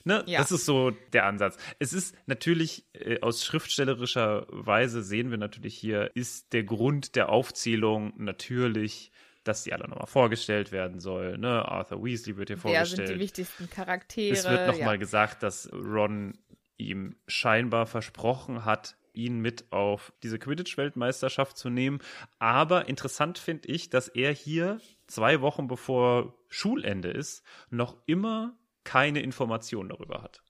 [0.04, 0.24] Ne?
[0.28, 0.39] Ja.
[0.39, 1.58] Das ist so der Ansatz.
[1.80, 7.30] Es ist natürlich äh, aus schriftstellerischer Weise sehen wir natürlich hier, ist der Grund der
[7.30, 9.12] Aufzählung natürlich,
[9.43, 11.38] dass die alle nochmal vorgestellt werden soll.
[11.38, 11.66] Ne?
[11.68, 13.08] Arthur Weasley wird hier Wer vorgestellt.
[13.08, 14.34] sind die wichtigsten Charaktere?
[14.34, 14.99] Es wird nochmal ja.
[14.99, 16.38] gesagt, dass Ron
[16.78, 21.99] ihm scheinbar versprochen hat, ihn mit auf diese Quidditch-Weltmeisterschaft zu nehmen.
[22.39, 29.21] Aber interessant finde ich, dass er hier zwei Wochen bevor Schulende ist, noch immer keine
[29.21, 30.41] Informationen darüber hat.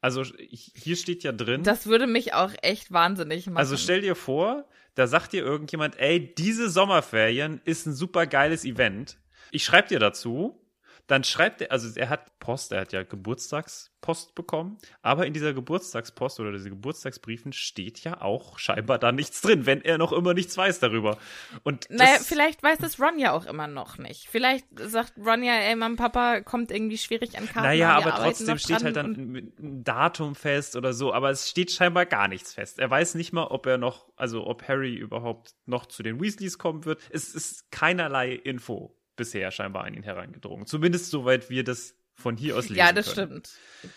[0.00, 1.62] Also hier steht ja drin.
[1.62, 3.56] Das würde mich auch echt wahnsinnig machen.
[3.56, 8.64] Also stell dir vor, da sagt dir irgendjemand, ey, diese Sommerferien ist ein super geiles
[8.64, 9.18] Event.
[9.50, 10.62] Ich schreibe dir dazu.
[11.06, 15.54] Dann schreibt er, also er hat Post, er hat ja Geburtstagspost bekommen, aber in dieser
[15.54, 20.34] Geburtstagspost oder diese Geburtstagsbriefen steht ja auch scheinbar da nichts drin, wenn er noch immer
[20.34, 21.18] nichts weiß darüber.
[21.62, 24.28] Und naja, vielleicht weiß das Ron ja auch immer noch nicht.
[24.28, 27.68] Vielleicht sagt Ron ja, ey, mein Papa kommt irgendwie schwierig an Karten.
[27.68, 32.06] Naja, aber trotzdem steht halt dann ein Datum fest oder so, aber es steht scheinbar
[32.06, 32.80] gar nichts fest.
[32.80, 36.58] Er weiß nicht mal, ob er noch, also ob Harry überhaupt noch zu den Weasleys
[36.58, 37.00] kommen wird.
[37.10, 40.66] Es ist keinerlei Info bisher scheinbar an ihn hereingedrungen.
[40.66, 43.42] Zumindest soweit wir das von hier aus lesen Ja, das können.
[43.44, 43.50] stimmt.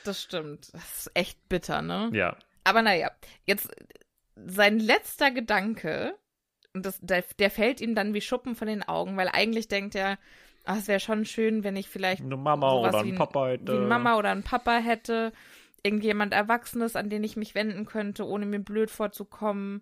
[0.04, 0.70] Das stimmt.
[0.74, 2.10] Das ist echt bitter, ne?
[2.14, 2.38] Ja.
[2.64, 3.12] Aber naja,
[3.46, 3.70] jetzt
[4.36, 6.16] sein letzter Gedanke,
[6.74, 9.96] und das, der, der fällt ihm dann wie Schuppen von den Augen, weil eigentlich denkt
[9.96, 10.18] er,
[10.66, 13.74] ach, es wäre schon schön, wenn ich vielleicht eine Mama oder ein ein- Papa hätte.
[13.74, 15.32] wie eine Mama oder ein Papa hätte,
[15.84, 19.82] irgendjemand Erwachsenes, an den ich mich wenden könnte, ohne mir blöd vorzukommen.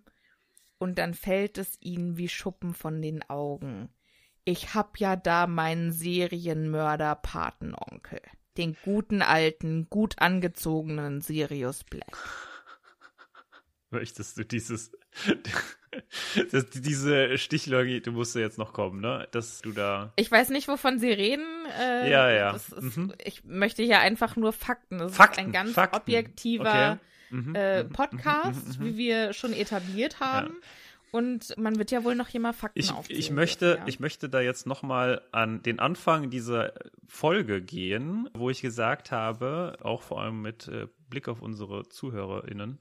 [0.78, 3.88] Und dann fällt es ihm wie Schuppen von den Augen.
[4.48, 8.22] Ich hab ja da meinen Serienmörder-Patenonkel.
[8.56, 12.16] Den guten alten, gut angezogenen Sirius Black.
[13.90, 14.90] Möchtest du dieses,
[16.50, 19.28] das, diese Stichlogik, du musst ja jetzt noch kommen, ne?
[19.32, 20.14] Dass du da.
[20.16, 21.44] Ich weiß nicht, wovon Sie reden.
[21.78, 22.56] Äh, Ja, ja.
[22.56, 23.12] Ist, Mhm.
[23.22, 24.96] Ich möchte hier einfach nur Fakten.
[24.96, 25.96] Das ist Fakten, ein ganz Fakten.
[25.98, 26.96] objektiver Okay.
[27.30, 30.56] Mhm, äh, mhm, Podcast, mhm, mhm, wie wir schon etabliert haben.
[31.10, 33.88] Und man wird ja wohl noch hier mal Fakten Ich, aufzählen ich, möchte, dürfen, ja.
[33.88, 36.74] ich möchte da jetzt nochmal an den Anfang dieser
[37.06, 42.78] Folge gehen, wo ich gesagt habe, auch vor allem mit äh, Blick auf unsere ZuhörerInnen,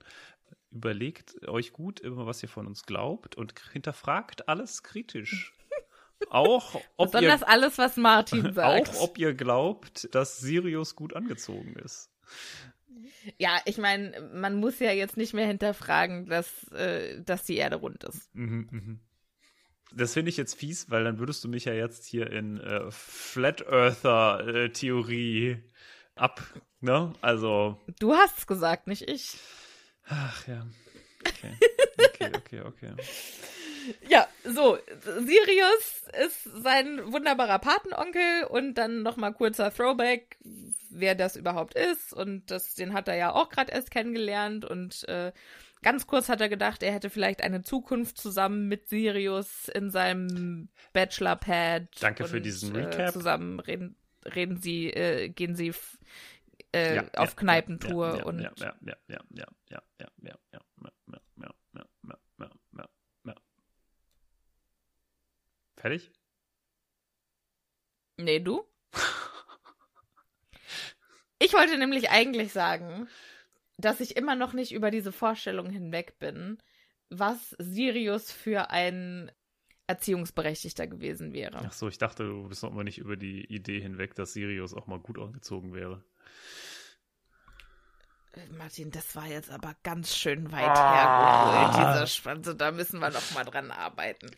[0.72, 5.54] überlegt euch gut immer, was ihr von uns glaubt und hinterfragt alles kritisch.
[6.32, 8.90] Auch ob, Besonders ihr, alles, was Martin sagt.
[8.90, 12.10] auch ob ihr glaubt, dass Sirius gut angezogen ist.
[13.38, 17.78] Ja, ich meine, man muss ja jetzt nicht mehr hinterfragen, dass, äh, dass die Erde
[17.78, 18.34] rund ist.
[18.34, 19.00] Mhm, mhm.
[19.94, 22.92] Das finde ich jetzt fies, weil dann würdest du mich ja jetzt hier in äh,
[22.92, 25.58] Flat Earther äh,
[26.16, 26.42] ab,
[26.82, 27.14] ne?
[27.22, 29.38] Also, Du hast es gesagt, nicht ich.
[30.06, 30.68] ach ja.
[31.26, 31.58] Okay.
[31.98, 32.94] Okay, okay, okay.
[34.10, 40.38] Ja, so, Sirius ist sein wunderbarer Patenonkel und dann nochmal kurzer Throwback,
[40.90, 45.08] wer das überhaupt ist und das, den hat er ja auch gerade erst kennengelernt und
[45.08, 45.32] äh,
[45.84, 50.70] ganz kurz hat er gedacht, er hätte vielleicht eine Zukunft zusammen mit Sirius in seinem
[50.94, 51.88] Bachelor-Pad.
[52.02, 53.14] Danke für und, diesen Äh, Recap.
[53.14, 55.74] zusammen reden, reden sie, äh, gehen sie
[56.74, 60.40] äh, Ja, auf ja, Kneipentour ja, und ja, ja, ja, ja, ja, ja, ja, ja,
[60.58, 63.36] ja, ja, ja, ja, ja.
[65.78, 66.12] Fertig?
[68.18, 68.64] Nee, du?
[71.40, 73.08] Ich wollte nämlich eigentlich sagen,
[73.78, 76.58] dass ich immer noch nicht über diese Vorstellung hinweg bin,
[77.10, 79.32] was Sirius für ein
[79.86, 81.60] Erziehungsberechtigter gewesen wäre.
[81.64, 84.74] Ach so, ich dachte, du bist noch immer nicht über die Idee hinweg, dass Sirius
[84.74, 86.04] auch mal gut angezogen wäre.
[88.58, 91.52] Martin, das war jetzt aber ganz schön weit Ah.
[91.72, 92.50] hergeholt, dieser Schwanz.
[92.58, 94.30] Da müssen wir noch mal dran arbeiten.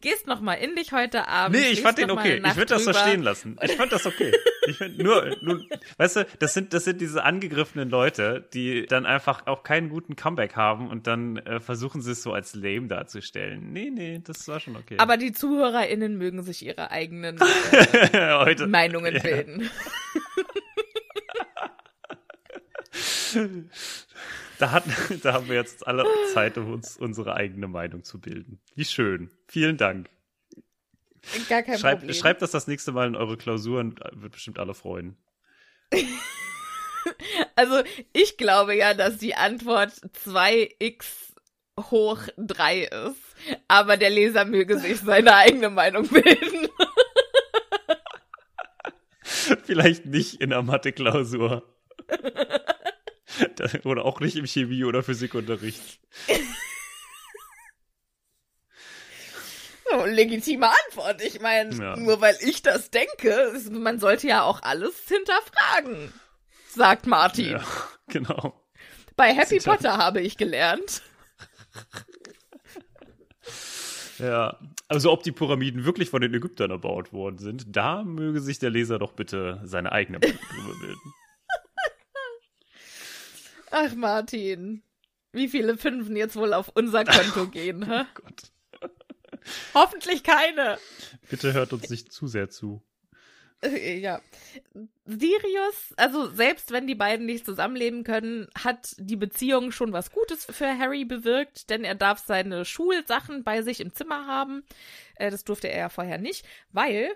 [0.00, 1.56] Gehst noch mal in dich heute Abend.
[1.58, 2.42] Nee, ich fand den okay.
[2.44, 3.56] Ich würde das so stehen lassen.
[3.62, 4.32] Ich fand das okay.
[4.66, 5.62] Ich find nur, nur,
[5.98, 10.16] weißt du, das sind, das sind diese angegriffenen Leute, die dann einfach auch keinen guten
[10.16, 13.72] Comeback haben und dann äh, versuchen sie es so als lame darzustellen.
[13.72, 14.96] Nee, nee, das war schon okay.
[14.98, 17.38] Aber die ZuhörerInnen mögen sich ihre eigenen
[18.12, 19.22] äh, Meinungen ja.
[19.22, 19.70] bilden.
[24.58, 24.84] Da, hat,
[25.22, 28.60] da haben wir jetzt alle Zeit, um uns unsere eigene Meinung zu bilden.
[28.74, 29.30] Wie schön.
[29.48, 30.08] Vielen Dank.
[31.48, 32.14] Gar kein Schreibt, Problem.
[32.14, 35.16] schreibt das das nächste Mal in eure Klausuren, wird bestimmt alle freuen.
[37.54, 37.82] Also,
[38.14, 39.92] ich glaube ja, dass die Antwort
[40.24, 41.04] 2x
[41.78, 43.60] hoch 3 ist.
[43.68, 46.68] Aber der Leser möge sich seine eigene Meinung bilden.
[49.64, 51.62] Vielleicht nicht in der Mathe-Klausur.
[53.84, 56.00] Oder auch nicht im Chemie- oder Physikunterricht.
[59.90, 61.22] So, legitime Antwort.
[61.22, 61.96] Ich meine, Ja.
[61.96, 66.12] nur weil ich das denke, man sollte ja auch alles hinterfragen,
[66.68, 67.52] sagt Martin.
[67.52, 67.64] Ja,
[68.08, 68.60] genau.
[69.16, 69.76] Bei Happy Zitat.
[69.78, 71.02] Potter habe ich gelernt.
[74.18, 74.58] Ja.
[74.88, 78.70] Also ob die Pyramiden wirklich von den Ägyptern erbaut worden sind, da möge sich der
[78.70, 81.12] Leser doch bitte seine eigene Meinung drüber bilden.
[83.76, 84.84] Ach, Martin.
[85.32, 88.04] Wie viele Fünfen jetzt wohl auf unser Konto gehen, hä?
[88.14, 88.52] Gott.
[89.74, 90.78] Hoffentlich keine.
[91.28, 92.84] Bitte hört uns nicht zu sehr zu.
[93.62, 94.20] Äh, Ja.
[95.06, 100.44] Sirius, also selbst wenn die beiden nicht zusammenleben können, hat die Beziehung schon was Gutes
[100.44, 104.62] für Harry bewirkt, denn er darf seine Schulsachen bei sich im Zimmer haben.
[105.16, 107.10] Äh, das durfte er ja vorher nicht, weil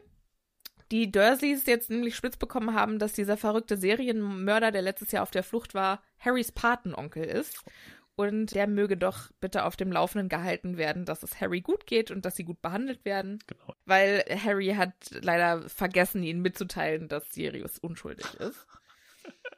[0.91, 5.31] die Dursleys jetzt nämlich spitz bekommen haben, dass dieser verrückte Serienmörder, der letztes Jahr auf
[5.31, 7.63] der Flucht war, Harrys Patenonkel ist.
[8.17, 12.11] Und der möge doch bitte auf dem Laufenden gehalten werden, dass es Harry gut geht
[12.11, 13.39] und dass sie gut behandelt werden.
[13.47, 13.75] Genau.
[13.85, 18.67] Weil Harry hat leider vergessen, ihnen mitzuteilen, dass Sirius unschuldig ist.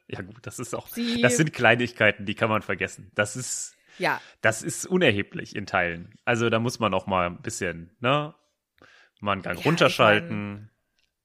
[0.08, 0.88] Ja, gut, das ist auch.
[0.88, 3.12] Sie- das sind Kleinigkeiten, die kann man vergessen.
[3.14, 3.76] Das ist.
[3.98, 6.14] Ja, Das ist unerheblich in Teilen.
[6.24, 8.34] Also da muss man auch mal ein bisschen, ne?
[9.20, 10.68] Mal einen Gang Ja, runterschalten.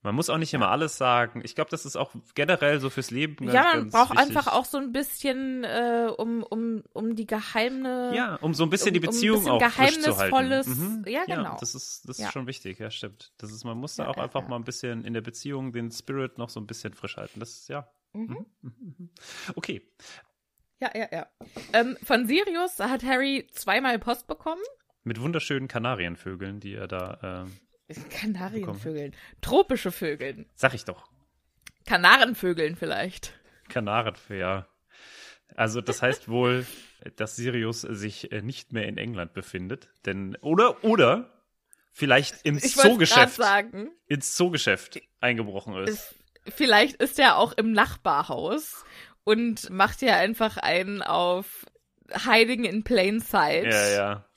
[0.06, 1.42] Man muss auch nicht immer alles sagen.
[1.44, 3.46] Ich glaube, das ist auch generell so fürs Leben.
[3.46, 4.36] Ganz, ja, man braucht wichtig.
[4.36, 8.12] einfach auch so ein bisschen, äh, um, um, um die geheime.
[8.16, 10.34] Ja, um so ein bisschen um- die um ein Beziehung bisschen auch frisch zu halten.
[10.36, 11.04] Geheimnisvolles- Mhm.
[11.06, 11.56] ja, genau.
[11.60, 12.26] das ist, das Ja.
[12.28, 13.32] ist schon wichtig, ja, stimmt.
[13.38, 14.48] Das ist, man muss da Ja, auch ja, einfach ja.
[14.48, 17.40] mal ein bisschen in der Beziehung den Spirit noch so ein bisschen frisch halten.
[17.40, 17.86] Das ist, ja.
[18.14, 18.46] Mhm.
[18.62, 19.10] Mhm.
[19.56, 19.82] Okay.
[20.80, 21.26] Ja, ja, ja.
[21.72, 24.62] Ähm, von Sirius hat Harry zweimal Post bekommen.
[25.04, 27.56] Mit wunderschönen Kanarienvögeln, die er da, ähm,
[28.10, 29.14] Kanarienvögeln.
[29.40, 30.46] Tropische Vögeln.
[30.54, 31.08] sag ich doch.
[31.86, 33.32] Kanarenvögeln vielleicht.
[33.68, 34.66] Kanaren, ja.
[35.54, 36.66] Also das heißt wohl,
[37.16, 41.30] dass Sirius sich äh, nicht mehr in England befindet, denn oder oder
[41.92, 46.14] vielleicht ins Ich Zoogeschäft sagen, ins Zoogeschäft eingebrochen ist.
[46.48, 48.84] vielleicht ist er auch im Nachbarhaus
[49.24, 51.64] und macht ja einfach einen auf
[52.10, 53.72] Hiding in Plain Sight.
[53.72, 54.28] Ja, ja.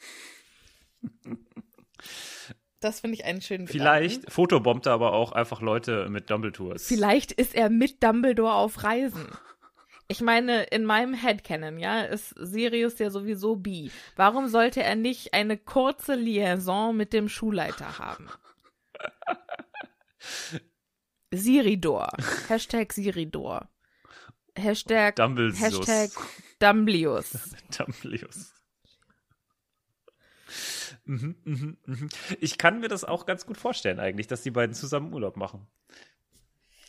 [2.79, 4.31] Das finde ich einen schönen Vielleicht Gedanken.
[4.31, 6.85] fotobombt er aber auch einfach Leute mit Dumbledores.
[6.87, 9.27] Vielleicht ist er mit Dumbledore auf Reisen.
[10.07, 13.91] Ich meine, in meinem Headcanon, ja, ist Sirius ja sowieso bi.
[14.15, 18.27] Warum sollte er nicht eine kurze Liaison mit dem Schulleiter haben?
[21.31, 22.11] Siridor.
[22.47, 23.69] Hashtag Siridor.
[24.55, 25.15] Hashtag.
[25.19, 26.09] Hashtag
[26.59, 27.55] Dumblius.
[27.77, 28.53] Dumbledores.
[31.09, 32.09] Mhm, mhm, mhm.
[32.39, 35.65] Ich kann mir das auch ganz gut vorstellen eigentlich, dass die beiden zusammen Urlaub machen.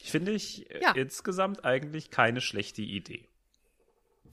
[0.03, 0.93] Finde ich äh, Ja.
[0.93, 3.30] insgesamt eigentlich keine schlechte Idee.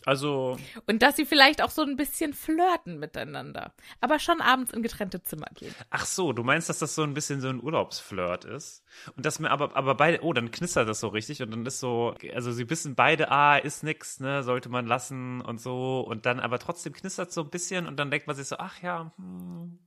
[0.05, 3.73] Also, Und dass sie vielleicht auch so ein bisschen flirten miteinander.
[3.99, 5.73] Aber schon abends in getrennte Zimmer gehen.
[5.89, 8.83] ach so, du meinst, dass das so ein bisschen so ein Urlaubsflirt ist?
[9.15, 11.79] Und dass mir aber, aber beide, oh, dann knistert das so richtig und dann ist
[11.79, 16.25] so, also sie wissen beide, ah, ist nix, ne, sollte man lassen und so und
[16.25, 19.11] dann aber trotzdem knistert so ein bisschen und dann denkt man sich so, ach ja,
[19.17, 19.77] hm.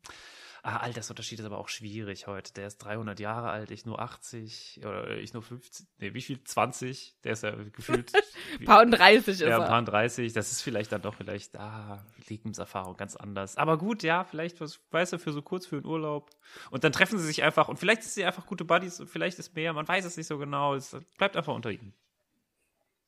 [0.62, 2.52] Ah, Altersunterschied ist aber auch schwierig heute.
[2.52, 5.86] Der ist 300 Jahre alt, ich nur 80 oder ich nur 50.
[5.98, 6.42] Nee, wie viel?
[6.42, 7.16] 20?
[7.24, 8.12] Der ist ja gefühlt
[8.64, 9.68] Paar und 30 ist ja, ein er.
[9.68, 13.56] paar 30, das ist vielleicht dann doch vielleicht, ah, Lebenserfahrung ganz anders.
[13.56, 16.30] Aber gut, ja, vielleicht, was, weißt du, für so kurz für den Urlaub.
[16.70, 19.38] Und dann treffen sie sich einfach und vielleicht sind sie einfach gute Buddies und vielleicht
[19.38, 20.74] ist mehr, man weiß es nicht so genau.
[20.74, 21.94] Es bleibt einfach unter ihnen.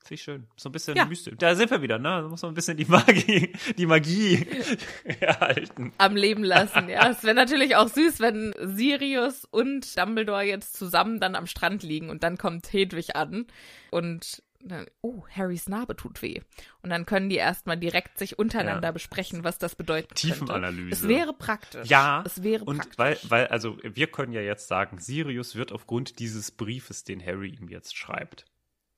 [0.04, 0.46] Finde ich schön.
[0.56, 1.04] So ein bisschen Ja.
[1.04, 1.34] mystisch.
[1.38, 2.08] Da sind wir wieder, ne?
[2.22, 4.46] Da muss man ein bisschen die Magie, die Magie
[5.20, 5.92] erhalten.
[5.98, 6.88] am Leben lassen.
[6.88, 11.82] Ja, es wäre natürlich auch süß, wenn Sirius und Dumbledore jetzt zusammen dann am Strand
[11.82, 13.46] liegen und dann kommt Hedwig an
[13.90, 16.40] und dann, oh, Harrys Narbe tut weh.
[16.82, 18.92] Und dann können die erstmal direkt sich untereinander Ja.
[18.92, 20.14] besprechen, was das bedeutet.
[20.16, 20.90] Tiefenanalyse.
[20.92, 21.88] Es wäre praktisch.
[21.88, 22.98] Ja, es wäre und praktisch.
[22.98, 27.56] weil, weil, also wir können ja jetzt sagen, Sirius wird aufgrund dieses Briefes, den Harry
[27.60, 28.44] ihm jetzt schreibt,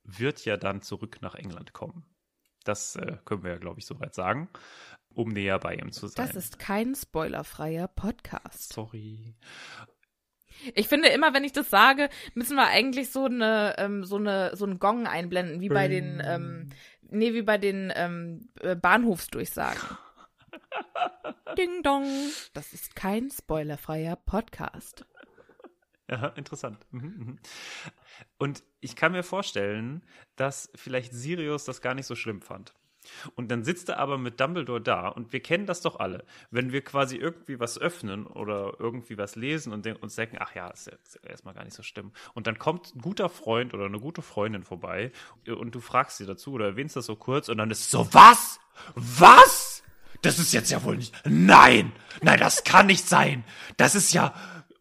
[0.04, 2.04] wird ja dann zurück nach England kommen.
[2.64, 4.48] Das äh, können wir ja, glaube ich, soweit sagen,
[5.14, 6.26] um näher bei ihm zu sein.
[6.26, 8.72] das ist kein spoilerfreier Podcast.
[8.72, 9.36] Sorry.
[10.74, 14.56] Ich finde immer, wenn ich das sage, müssen wir eigentlich so eine, ähm, so eine,
[14.56, 16.70] so einen Gong einblenden, wie bei den, ähm,
[17.02, 19.82] nee, wie bei den ähm, äh, Bahnhofsdurchsagen.
[21.58, 22.06] Ding dong.
[22.52, 25.04] Das ist kein spoilerfreier Podcast.
[26.10, 26.86] Ja, interessant.
[26.90, 27.38] Mhm, mhm.
[28.38, 30.02] Und ich kann mir vorstellen,
[30.36, 32.74] dass vielleicht Sirius das gar nicht so schlimm fand.
[33.34, 36.24] Und dann sitzt er aber mit Dumbledore da und wir kennen das doch alle.
[36.50, 40.68] Wenn wir quasi irgendwie was öffnen oder irgendwie was lesen und uns denken, ach ja,
[40.68, 42.12] ist jetzt erstmal gar nicht so schlimm.
[42.34, 45.12] Und dann kommt ein guter Freund oder eine gute Freundin vorbei
[45.46, 48.58] und du fragst sie dazu oder erwähnst das so kurz und dann ist so, was?
[48.94, 49.82] Was?
[50.22, 51.14] Das ist jetzt ja wohl nicht.
[51.26, 51.92] Nein!
[52.22, 53.44] Nein, das kann nicht sein!
[53.76, 54.34] Das ist ja.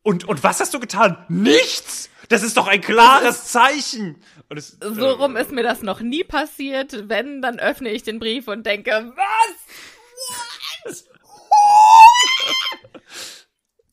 [0.04, 1.26] Und, und was hast du getan?
[1.30, 2.10] Nichts!
[2.30, 4.22] Das ist doch ein klares Zeichen!
[4.50, 7.10] Und es, So rum ist mir das noch nie passiert.
[7.10, 11.06] Wenn, dann öffne ich den Brief und denke, was?
[11.06, 11.10] What?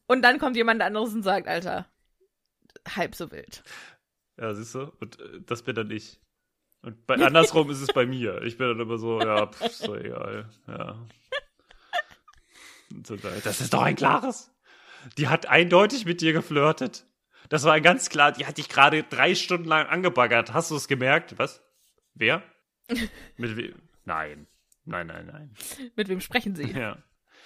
[0.06, 1.86] Und dann kommt jemand anderes und sagt, Alter,
[2.96, 3.62] halb so wild.
[4.40, 4.92] Ja, siehst du?
[5.00, 6.20] Und äh, das bin dann ich.
[6.82, 8.42] Und bei, andersrum ist es bei mir.
[8.42, 10.50] Ich bin dann immer so, ja, pff, doch egal.
[10.66, 10.96] Ja.
[13.06, 14.50] So, das ist doch ein klares.
[15.18, 17.06] Die hat eindeutig mit dir geflirtet.
[17.48, 20.52] Das war ganz klar, die hat dich gerade drei Stunden lang angebaggert.
[20.52, 21.38] Hast du es gemerkt?
[21.38, 21.62] Was?
[22.14, 22.42] Wer?
[23.36, 23.74] mit wem?
[24.04, 24.46] Nein.
[24.84, 25.54] Nein, nein, nein.
[25.96, 26.70] Mit wem sprechen Sie?
[26.70, 27.02] Ja.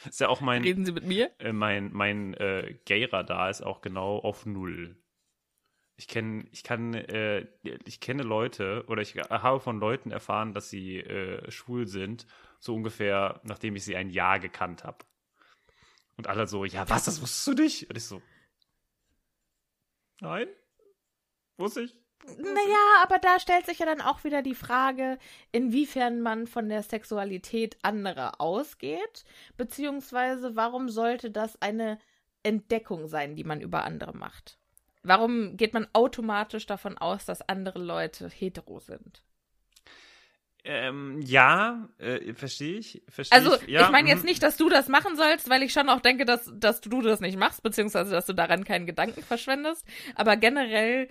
[0.09, 1.31] Ist ja auch mein, Reden Sie mit mir?
[1.39, 4.97] äh, mein, mein äh, Gay-Radar ist auch genau auf Null.
[5.97, 10.69] Ich kenne, ich kann, äh, ich kenne Leute oder ich habe von Leuten erfahren, dass
[10.69, 12.27] sie äh, schwul sind,
[12.59, 14.99] so ungefähr, nachdem ich sie ein Jahr gekannt habe.
[16.17, 17.91] Und alle so, ja, was, das wusstest du nicht?
[17.91, 18.23] Und ich so,
[20.21, 20.49] nein,
[21.57, 21.97] wusste ich.
[22.27, 25.19] Naja, aber da stellt sich ja dann auch wieder die Frage,
[25.53, 29.25] inwiefern man von der Sexualität anderer ausgeht,
[29.59, 31.99] beziehungsweise warum sollte das eine
[32.43, 34.59] Entdeckung sein, die man über andere macht?
[35.03, 39.23] Warum geht man automatisch davon aus, dass andere Leute hetero sind?
[40.67, 43.03] Ähm, ja, äh, verstehe ich.
[43.09, 44.29] Versteh Also, ich, ja, ich meine jetzt mhm.
[44.31, 47.21] nicht, dass du das machen sollst, weil ich schon auch denke, dass, dass du das
[47.21, 49.87] nicht machst, beziehungsweise dass du daran keinen Gedanken verschwendest.
[50.15, 51.09] Aber generell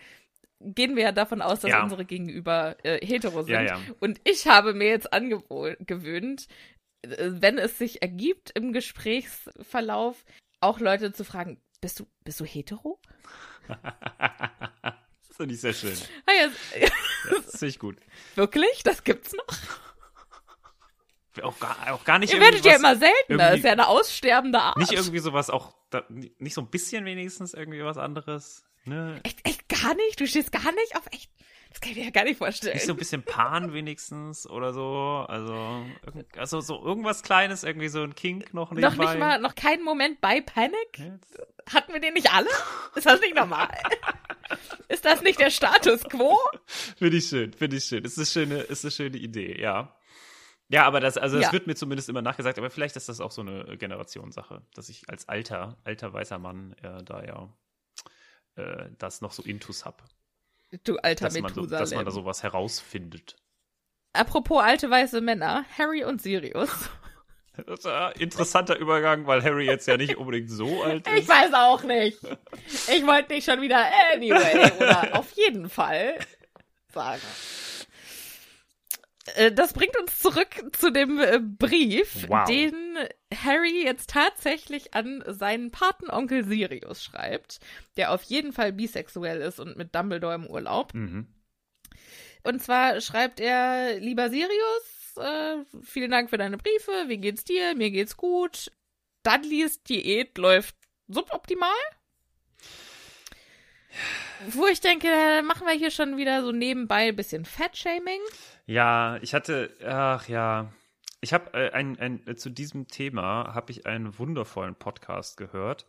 [0.60, 1.84] gehen wir ja davon aus, dass Ja.
[1.84, 3.66] unsere Gegenüber äh, hetero sind.
[3.66, 3.80] Ja.
[4.00, 6.48] Und ich habe mir jetzt angewöhnt,
[7.04, 10.26] äh, wenn es sich ergibt im Gesprächsverlauf,
[10.62, 13.00] auch Leute zu fragen, bist du, bist du hetero?
[15.44, 15.98] finde ich sehr schön.
[16.26, 16.32] Ah,
[16.80, 16.88] ja,
[17.30, 17.98] Das finde ich gut.
[18.36, 18.82] wirklich?
[18.84, 19.46] Das gibt's noch?
[21.42, 23.56] Auch gar, auch gar nicht Ihr werdet ja immer seltener.
[23.56, 24.78] Ist ja eine aussterbende Art.
[24.78, 28.64] Nicht irgendwie sowas auch, da, nicht so ein bisschen wenigstens irgendwie was anderes.
[28.86, 29.20] Ne?
[29.24, 30.20] Echt, echt gar nicht?
[30.20, 31.30] Du stehst gar nicht auf echt?
[31.74, 32.74] Das kann ich mir ja gar nicht vorstellen.
[32.76, 35.26] Nicht so ein bisschen Pan wenigstens oder so.
[35.28, 35.84] Also,
[36.38, 38.96] also so irgendwas Kleines, irgendwie so ein Kink noch nebenbei.
[38.96, 40.78] noch nicht mal, noch keinen Moment bei Panic?
[41.00, 41.38] Jetzt-
[41.74, 42.50] Hatten wir den nicht alle?
[42.96, 43.70] Ist das nicht normal?
[44.88, 46.38] Ist das nicht der Status quo?
[46.68, 48.04] Finde ich schön, finde ich schön.
[48.06, 49.96] Ist eine schöne, ist eine schöne Idee, ja.
[50.70, 51.52] Ja, aber das, also das Ja.
[51.54, 55.10] wird mir zumindest immer nachgesagt, aber vielleicht ist das auch so eine Generationssache, dass ich
[55.10, 57.50] als alter, alter weißer Mann äh, da ja
[58.56, 60.04] äh, das noch so intus hab.
[60.84, 63.36] Du alter Dass man, so, dass man da sowas herausfindet.
[64.14, 66.70] Apropos alte weiße Männer, Harry und Sirius.
[67.68, 71.30] Das ist ein interessanter Übergang, weil Harry jetzt ja nicht unbedingt so alt Ich ist.
[71.30, 72.18] weiß auch nicht.
[72.92, 76.18] Ich wollte nicht schon wieder anyway oder auf jeden Fall
[76.92, 77.22] sagen.
[79.36, 82.46] Äh, Das bringt uns zurück zu dem äh, Brief, Wow.
[82.48, 82.98] den
[83.34, 87.60] Harry jetzt tatsächlich an seinen Patenonkel Sirius schreibt,
[87.98, 90.94] der auf jeden Fall bisexuell ist und mit Dumbledore im Urlaub.
[90.94, 91.28] Mhm.
[92.44, 97.76] Und zwar schreibt er, lieber Sirius, äh, vielen Dank für deine Briefe, wie geht's dir?
[97.76, 98.72] Mir geht's gut.
[99.24, 100.76] Dudleys Diät läuft
[101.08, 101.70] suboptimal.
[104.50, 105.08] Wo ich denke,
[105.46, 108.20] machen wir hier schon wieder so nebenbei ein bisschen Fat-Shaming.
[108.66, 110.72] Ja, ich hatte, ach ja,
[111.22, 115.86] ich habe äh, ein, ein, äh, zu diesem Thema habe ich einen wundervollen Podcast gehört,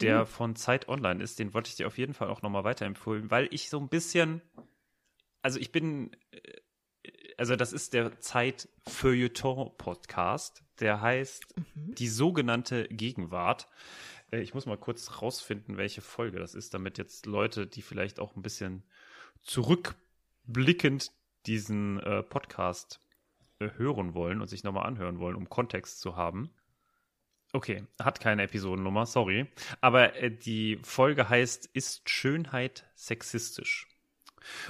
[0.00, 1.38] der von Zeit Online ist.
[1.38, 4.42] Den wollte ich dir auf jeden Fall auch nochmal weiterempfehlen, weil ich so ein bisschen,
[5.42, 12.88] also ich bin, äh, also das ist der Zeit Feuilleton Podcast, der heißt die sogenannte
[12.88, 13.68] Gegenwart.
[14.32, 18.18] Äh, Ich muss mal kurz rausfinden, welche Folge das ist, damit jetzt Leute, die vielleicht
[18.18, 18.82] auch ein bisschen
[19.42, 21.12] zurückblickend
[21.46, 23.00] diesen äh, Podcast
[23.58, 26.50] äh, hören wollen und sich nochmal anhören wollen, um Kontext zu haben.
[27.52, 29.46] Okay, hat keine Episodennummer, sorry.
[29.80, 33.88] Aber äh, die Folge heißt Ist Schönheit sexistisch?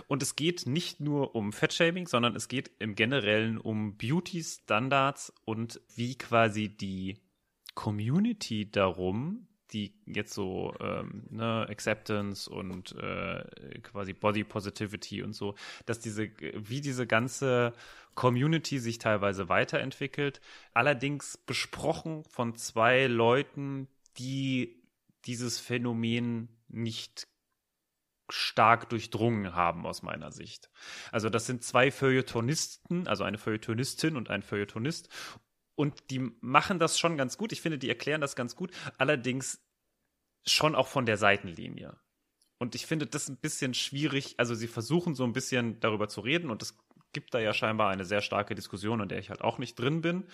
[0.07, 5.81] Und es geht nicht nur um Fettshaming, sondern es geht im Generellen um Beauty-Standards und
[5.95, 7.19] wie quasi die
[7.75, 13.45] Community darum, die jetzt so ähm, ne, Acceptance und äh,
[13.83, 15.55] quasi Body Positivity und so,
[15.87, 17.73] dass diese, wie diese ganze
[18.15, 20.41] Community sich teilweise weiterentwickelt,
[20.75, 24.83] allerdings besprochen von zwei Leuten, die
[25.25, 27.27] dieses Phänomen nicht
[28.29, 30.71] stark durchdrungen haben aus meiner Sicht.
[31.11, 35.09] Also das sind zwei Feuilletonisten, also eine Feuilletonistin und ein Feuilletonist
[35.75, 37.53] und die machen das schon ganz gut.
[37.53, 39.61] Ich finde, die erklären das ganz gut, allerdings
[40.47, 41.99] schon auch von der Seitenlinie.
[42.59, 44.35] Und ich finde das ein bisschen schwierig.
[44.39, 46.79] Also sie versuchen so ein bisschen darüber zu reden und es
[47.13, 50.01] gibt da ja scheinbar eine sehr starke Diskussion, in der ich halt auch nicht drin
[50.01, 50.29] bin.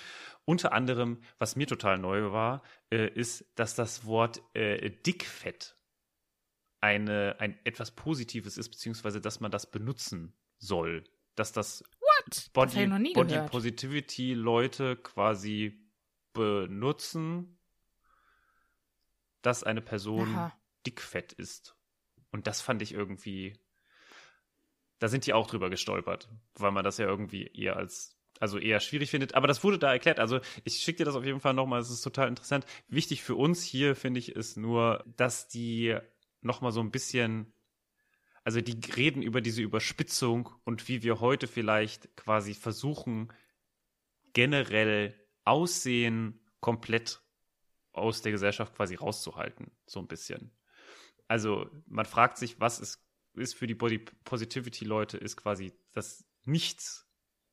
[0.45, 5.77] Unter anderem, was mir total neu war, äh, ist, dass das Wort äh, Dickfett
[6.81, 11.05] eine, ein etwas Positives ist, beziehungsweise dass man das benutzen soll.
[11.35, 11.83] Dass das
[12.31, 13.51] Das Body, ich noch nie Body gehört.
[13.51, 15.81] Positivity Leute quasi
[16.33, 17.59] benutzen,
[19.43, 20.53] dass eine Person Aha.
[20.87, 21.77] dickfett ist.
[22.31, 23.59] Und das fand ich irgendwie,
[24.99, 28.81] da sind die auch drüber gestolpert, weil man das ja irgendwie eher als, also eher
[28.81, 29.35] schwierig findet.
[29.35, 30.21] Aber das wurde da erklärt.
[30.21, 32.67] Also ich schicke dir das auf jeden Fall nochmal, es ist total interessant.
[32.89, 35.97] Wichtig für uns hier, finde ich, ist nur, dass die
[36.41, 37.53] nochmal so ein bisschen
[38.49, 43.31] also die reden über diese Überspitzung und wie wir heute vielleicht quasi versuchen,
[44.33, 47.21] generell Aussehen komplett
[47.93, 50.51] aus der Gesellschaft quasi rauszuhalten, so ein bisschen.
[51.27, 56.25] Also man fragt sich, was ist ist für die Body Positivity Leute ist quasi das
[56.47, 57.07] Nichts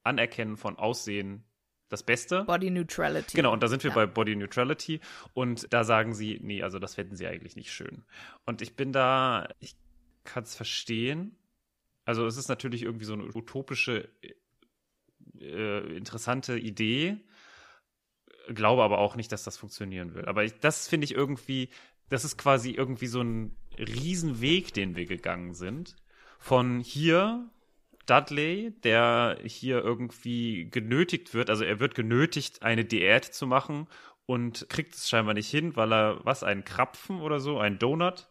[0.04, 1.44] Anerkennen von Aussehen
[1.90, 2.46] das Beste.
[2.46, 3.36] Body Neutrality.
[3.36, 3.96] Genau, und da sind wir Ja.
[3.96, 5.02] bei Body Neutrality
[5.34, 8.06] und da sagen sie, nee, also das fänden sie eigentlich nicht schön.
[8.46, 9.76] Und ich bin da, ich
[10.26, 11.38] kann es verstehen.
[12.04, 14.10] Also es ist natürlich irgendwie so eine utopische,
[15.40, 17.18] äh, interessante Idee,
[18.54, 20.26] glaube aber auch nicht, dass das funktionieren will.
[20.26, 21.70] Aber ich, das finde ich irgendwie,
[22.10, 25.96] das ist quasi irgendwie so ein Riesenweg, den wir gegangen sind.
[26.38, 27.50] Von hier
[28.06, 33.88] Dudley, der hier irgendwie genötigt wird, also er wird genötigt, eine Diät zu machen
[34.26, 38.30] und kriegt es scheinbar nicht hin, weil er, was, einen Krapfen oder so, einen Donut,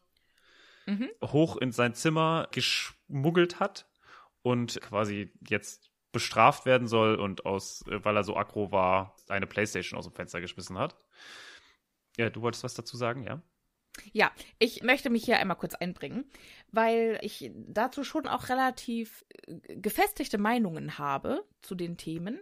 [0.87, 1.11] Mhm.
[1.23, 3.89] hoch in sein Zimmer geschmuggelt hat
[4.43, 9.47] und quasi jetzt bestraft werden soll und aus, äh, weil er so aggro war, eine
[9.47, 10.97] Playstation aus dem Fenster geschmissen hat.
[12.17, 13.43] Ja, du wolltest was dazu sagen, ja?
[14.13, 16.25] Ja, ich möchte mich hier einmal kurz einbringen,
[16.73, 22.41] weil ich dazu schon auch relativ äh, gefestigte Meinungen habe zu den Themen.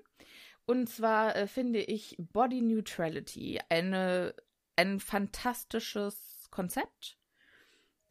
[0.64, 4.34] Und zwar äh, finde ich Body Neutrality eine,
[4.76, 7.18] ein fantastisches Konzept.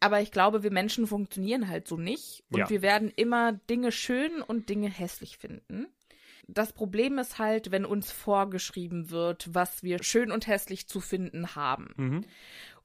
[0.01, 2.43] Aber ich glaube, wir Menschen funktionieren halt so nicht.
[2.49, 2.69] Und Ja.
[2.69, 5.87] wir werden immer Dinge schön und Dinge hässlich finden.
[6.47, 11.55] Das Problem ist halt, wenn uns vorgeschrieben wird, was wir schön und hässlich zu finden
[11.55, 11.93] haben.
[11.95, 12.25] Mhm.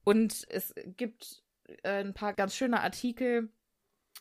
[0.04, 1.42] Und es gibt
[1.82, 3.48] äh, ein paar ganz schöne Artikel,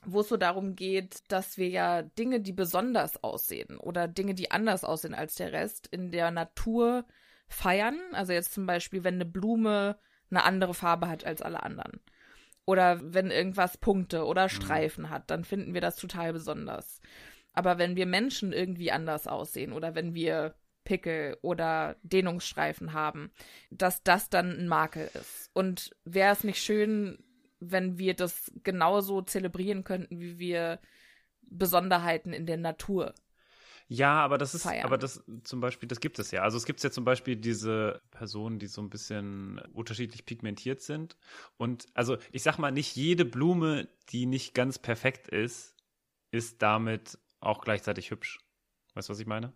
[0.05, 4.51] wo es so darum geht, dass wir ja Dinge, die besonders aussehen oder Dinge, die
[4.51, 7.05] anders aussehen als der Rest, in der Natur
[7.49, 7.99] feiern.
[8.13, 9.99] Also jetzt zum Beispiel, wenn eine Blume
[10.31, 11.99] eine andere Farbe hat als alle anderen.
[12.65, 16.99] Oder wenn irgendwas Punkte oder Streifen hat, dann finden wir das total besonders.
[17.53, 23.31] Aber wenn wir Menschen irgendwie anders aussehen oder wenn wir Pickel oder Dehnungsstreifen haben,
[23.71, 25.49] dass das dann ein Makel ist.
[25.53, 27.17] Und wäre es nicht schön,
[27.59, 30.79] wenn wir das genauso zelebrieren könnten, wie wir
[31.41, 33.13] Besonderheiten in der Natur.
[33.87, 34.85] Ja, aber das ist, feiern.
[34.85, 36.41] aber das zum Beispiel, das gibt es ja.
[36.41, 41.17] Also es gibt ja zum Beispiel diese Personen, die so ein bisschen unterschiedlich pigmentiert sind.
[41.57, 45.75] Und also ich sag mal, nicht jede Blume, die nicht ganz perfekt ist,
[46.31, 48.39] ist damit auch gleichzeitig hübsch.
[48.95, 49.53] Weißt du, was ich meine?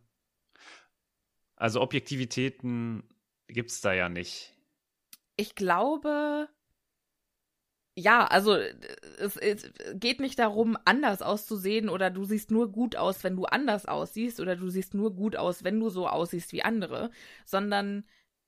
[1.56, 3.04] Also Objektivitäten
[3.48, 4.56] gibt's da ja nicht.
[5.38, 6.50] Ich glaube,
[8.00, 13.24] ja, also es, es geht nicht darum, anders auszusehen oder du siehst nur gut aus,
[13.24, 16.64] wenn du anders aussiehst oder du siehst nur gut aus, wenn du so aussiehst wie
[16.64, 17.12] andere,
[17.46, 18.06] sondern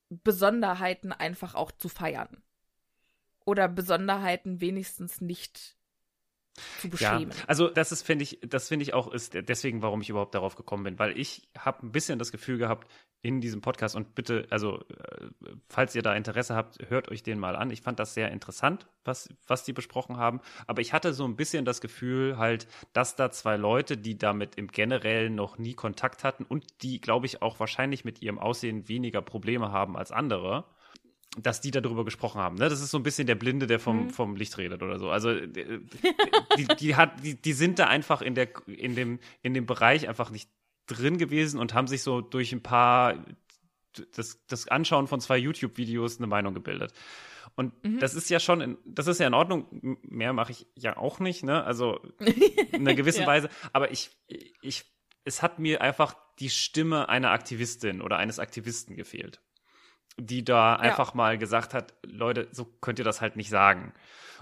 [0.08, 2.42] Besonderheiten einfach auch zu feiern.
[3.44, 5.76] Oder Besonderheiten wenigstens nicht
[6.76, 7.32] zu Ja, beschämen.
[7.46, 10.54] also das ist, finde ich, das finde ich auch, ist deswegen, warum ich überhaupt darauf
[10.56, 12.90] gekommen bin, weil ich habe ein bisschen das Gefühl gehabt
[13.22, 15.28] in diesem Podcast und bitte, also äh,
[15.68, 17.70] falls ihr da Interesse habt, hört euch den mal an.
[17.70, 21.36] Ich fand das sehr interessant, was, was die besprochen haben, aber ich hatte so ein
[21.36, 26.24] bisschen das Gefühl halt, dass da zwei Leute, die damit im Generellen noch nie Kontakt
[26.24, 30.64] hatten und die, glaube ich, auch wahrscheinlich mit ihrem Aussehen weniger Probleme haben als andere,
[31.38, 32.56] dass die darüber gesprochen haben.
[32.56, 32.68] Ne?
[32.68, 35.10] Das ist so ein bisschen der Blinde, der vom, vom Licht redet oder so.
[35.10, 35.80] Also äh,
[36.58, 40.08] die, die, hat, die, die sind da einfach in, der, in, dem, in dem Bereich
[40.08, 40.50] einfach nicht
[40.86, 43.24] drin gewesen und haben sich so durch ein paar,
[44.14, 46.92] das, das Anschauen von zwei YouTube-Videos eine Meinung gebildet.
[47.54, 49.98] Und das ist ja schon, in, das ist ja in Ordnung.
[50.02, 51.62] Mehr mache ich ja auch nicht, ne?
[51.64, 52.00] Also
[52.72, 53.26] in einer gewissen Ja.
[53.26, 53.50] Weise.
[53.74, 54.10] Aber ich,
[54.62, 54.84] ich,
[55.24, 59.40] es hat mir einfach die Stimme einer Aktivistin oder eines Aktivisten gefehlt
[60.18, 63.92] die da einfach mal gesagt hat, Leute, so könnt ihr das halt nicht sagen.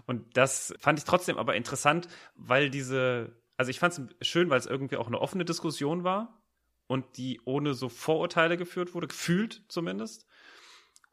[0.07, 4.59] Und das fand ich trotzdem aber interessant, weil diese, also ich fand es schön, weil
[4.59, 6.43] es irgendwie auch eine offene Diskussion war
[6.87, 10.27] und die ohne so Vorurteile geführt wurde, gefühlt zumindest.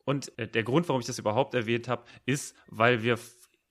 [0.06, 3.20] Und äh, der Grund, warum ich das überhaupt erwähnt habe, ist, weil wir,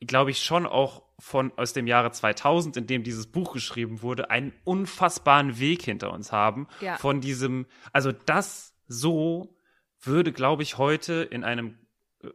[0.00, 4.30] glaube ich, schon auch von aus dem Jahre 2000, in dem dieses Buch geschrieben wurde,
[4.30, 6.96] einen unfassbaren Weg hinter uns haben Ja.
[6.98, 9.55] von diesem, also das so
[10.06, 11.78] würde, glaube ich, heute in einem
[12.22, 12.28] äh,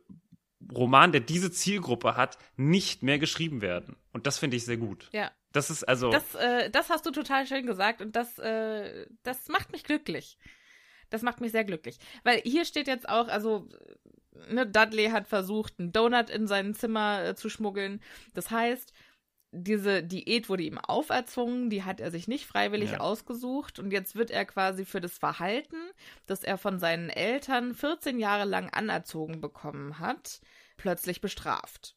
[0.72, 3.96] Roman, der diese Zielgruppe hat, nicht mehr geschrieben werden.
[4.14, 5.10] Und das finde ich sehr gut.
[5.12, 5.32] Ja.
[5.52, 6.12] Das ist also.
[6.12, 10.38] Das, äh, das hast du total schön gesagt und das, äh, das macht mich glücklich.
[11.10, 11.98] Das macht mich sehr glücklich.
[12.24, 13.68] Weil hier steht jetzt auch, also,
[14.50, 18.02] ne, Dudley hat versucht, einen Donut in sein Zimmer äh, zu schmuggeln.
[18.34, 18.94] Das heißt,
[19.52, 23.00] diese Diät wurde ihm auferzwungen, die hat er sich nicht freiwillig Ja.
[23.02, 25.78] ausgesucht und jetzt wird er quasi für das Verhalten,
[26.26, 30.40] das er von seinen Eltern 14 Jahre lang anerzogen bekommen hat,
[30.78, 31.96] plötzlich bestraft.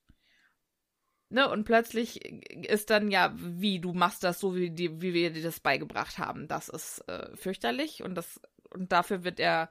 [1.30, 2.24] Ne, und plötzlich
[2.68, 6.18] ist dann ja, wie, du machst das so, wie, die, wie wir dir das beigebracht
[6.18, 6.46] haben.
[6.48, 8.40] Das ist äh, fürchterlich und, das,
[8.72, 9.70] und dafür wird er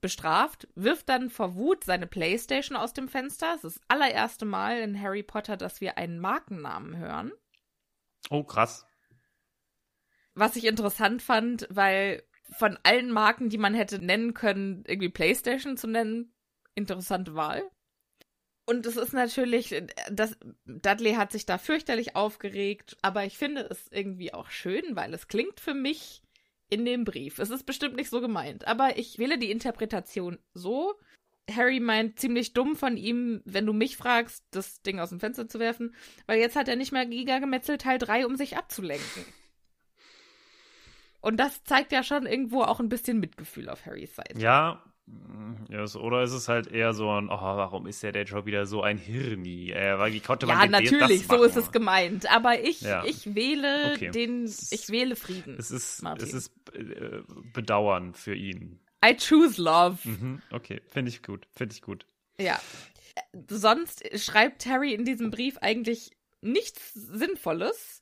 [0.00, 3.54] bestraft, wirft dann vor Wut seine Playstation aus dem Fenster.
[3.54, 7.32] Es ist das allererste Mal in Harry Potter, dass wir einen Markennamen hören.
[8.30, 8.86] Oh, krass.
[10.34, 15.76] Was ich interessant fand, weil von allen Marken, die man hätte nennen können, irgendwie PlayStation
[15.76, 16.34] zu nennen,
[16.74, 17.70] interessante Wahl.
[18.66, 23.88] Und es ist natürlich, das, Dudley hat sich da fürchterlich aufgeregt, aber ich finde es
[23.90, 26.22] irgendwie auch schön, weil es klingt für mich
[26.70, 27.38] in dem Brief.
[27.38, 30.94] Es ist bestimmt nicht so gemeint, aber ich wähle die Interpretation so.
[31.50, 35.48] Harry meint ziemlich dumm von ihm, wenn du mich fragst, das Ding aus dem Fenster
[35.48, 35.94] zu werfen,
[36.26, 39.24] weil jetzt hat er nicht mehr Giga-Gemetzel Teil 3, um sich abzulenken.
[41.20, 44.38] Und das zeigt ja schon irgendwo auch ein bisschen Mitgefühl auf Harrys Seite.
[44.38, 44.82] Ja,
[45.68, 48.66] ja, oder ist es halt eher so ein, oh, warum ist der, der Job wieder
[48.66, 49.70] so ein Hirni?
[49.70, 52.30] Äh, weil, wie konnte man ja, natürlich, so ist es gemeint.
[52.30, 53.04] Aber ich, Ja.
[53.04, 54.10] ich wähle Okay.
[54.10, 55.56] den, ich wähle Frieden.
[55.58, 56.26] Es ist, Martin.
[56.28, 57.20] es ist äh,
[57.52, 58.80] Bedauern für ihn.
[59.04, 59.98] I choose love.
[60.04, 62.06] Mhm, okay, finde ich gut, finde ich gut.
[62.38, 62.60] Ja.
[63.48, 66.10] Sonst schreibt Harry in diesem Brief eigentlich
[66.42, 68.00] nichts Sinnvolles.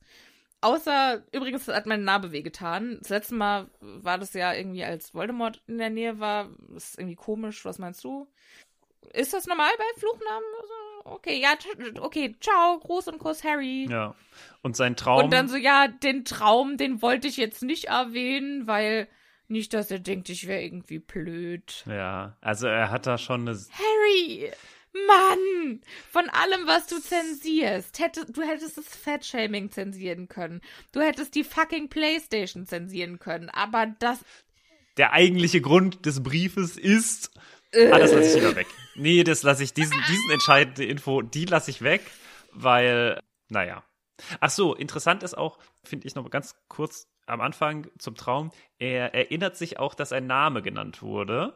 [0.61, 2.97] Außer, übrigens hat meine Narbe wehgetan.
[2.99, 6.49] Das letzte Mal war das ja irgendwie, als Voldemort in der Nähe war.
[6.69, 7.63] Das ist irgendwie komisch.
[7.63, 8.27] Was meinst du?
[9.13, 10.43] Ist das normal bei Fluchnamen?
[11.05, 11.53] Okay, ja,
[12.01, 13.87] okay, ciao, Gruß und Kuss, Harry.
[13.89, 14.15] Ja.
[14.61, 15.23] Und sein Traum.
[15.23, 19.07] Und dann so, ja, den Traum, den wollte ich jetzt nicht erwähnen, weil
[19.47, 21.83] nicht, dass er denkt, ich wäre irgendwie blöd.
[21.87, 23.57] ja, also er hat da schon eine.
[23.57, 24.51] Harry!
[24.93, 25.81] Mann!
[26.11, 27.99] Von allem, was du zensierst.
[27.99, 30.61] Hätte, du hättest das Fettshaming zensieren können.
[30.91, 33.49] Du hättest die fucking Playstation zensieren können.
[33.49, 34.19] Aber das.
[34.97, 37.31] Der eigentliche Grund des Briefes ist.
[37.73, 38.67] Ah, das lasse ich lieber weg.
[38.95, 42.01] Nee, das lasse ich, diesen, diesen entscheidende Info, die lasse ich weg,
[42.51, 43.83] weil, naja.
[44.39, 48.51] Ach so, interessant ist auch, finde ich noch mal ganz kurz am Anfang zum Traum,
[48.79, 51.53] er erinnert sich auch, dass ein Name genannt wurde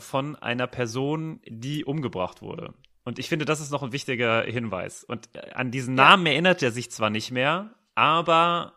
[0.00, 2.74] von einer Person, die umgebracht wurde.
[3.04, 5.04] Und ich finde, das ist noch ein wichtiger Hinweis.
[5.04, 8.74] Und äh, an diesen Namen erinnert er sich zwar nicht mehr, aber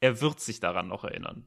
[0.00, 1.46] er wird sich daran noch erinnern.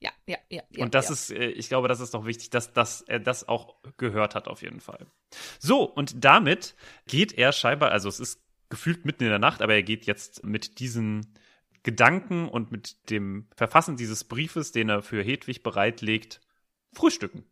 [0.00, 0.62] Ja, ja, ja.
[0.70, 1.12] ja und das ja.
[1.12, 4.48] ist, äh, ich glaube, das ist noch wichtig, dass, dass er das auch gehört hat,
[4.48, 5.06] auf jeden Fall.
[5.58, 6.74] So, und damit
[7.06, 10.44] geht er scheinbar, also es ist gefühlt mitten in der Nacht, aber er geht jetzt
[10.44, 11.34] mit diesen
[11.82, 16.40] Gedanken und mit dem Verfassen dieses Briefes, den er für Hedwig bereitlegt,
[16.92, 17.44] frühstücken.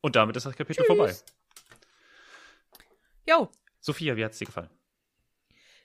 [0.00, 1.14] Und damit ist das Kapitel vorbei.
[3.28, 3.50] Jo,
[3.80, 4.70] Sophia, wie hat's dir gefallen?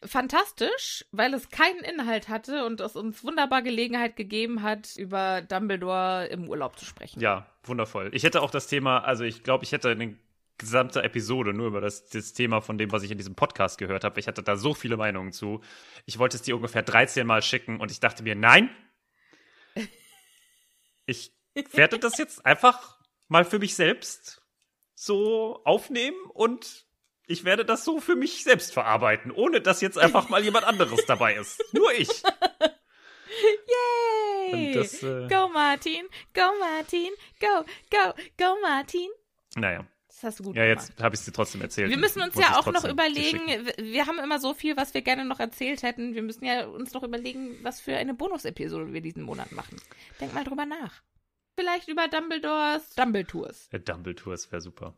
[0.06, 6.28] fantastisch, weil es keinen Inhalt hatte und es uns wunderbar Gelegenheit gegeben hat, über Dumbledore
[6.28, 7.20] im Urlaub zu sprechen.
[7.20, 8.10] Ja, wundervoll.
[8.14, 10.18] Ich hätte auch das Thema, also ich glaube, ich hätte eine
[10.58, 14.04] gesamte Episode nur über das, das Thema von dem, was ich in diesem Podcast gehört
[14.04, 14.20] habe.
[14.20, 15.62] Ich hatte da so viele Meinungen zu.
[16.06, 18.70] Ich wollte es dir ungefähr 13 Mal schicken und ich dachte mir, nein,
[21.06, 21.34] ich
[21.74, 22.98] werde das jetzt einfach
[23.28, 24.42] mal für mich selbst
[24.96, 26.86] so aufnehmen und
[27.28, 31.06] ich werde das so für mich selbst verarbeiten, ohne dass jetzt einfach mal jemand anderes
[31.06, 31.64] dabei ist.
[31.72, 32.10] Nur ich.
[34.52, 34.74] Yay!
[34.74, 39.08] Das, äh, Go Martin, go Martin, go, go, go Martin.
[39.56, 40.90] Naja, Das hast du gut ja, gemacht.
[40.90, 41.90] jetzt habe ich es dir trotzdem erzählt.
[41.90, 43.42] Wir müssen uns ja auch noch überlegen,
[43.78, 46.16] wir haben immer so viel, was wir gerne noch erzählt hätten.
[46.16, 49.80] Wir müssen ja uns noch überlegen, was für eine Bonusepisode wir diesen Monat machen.
[50.20, 51.02] Denk mal drüber nach.
[51.56, 53.70] Vielleicht über Dumbledores Dumbledores.
[53.70, 54.96] Der Dumbledores wäre super.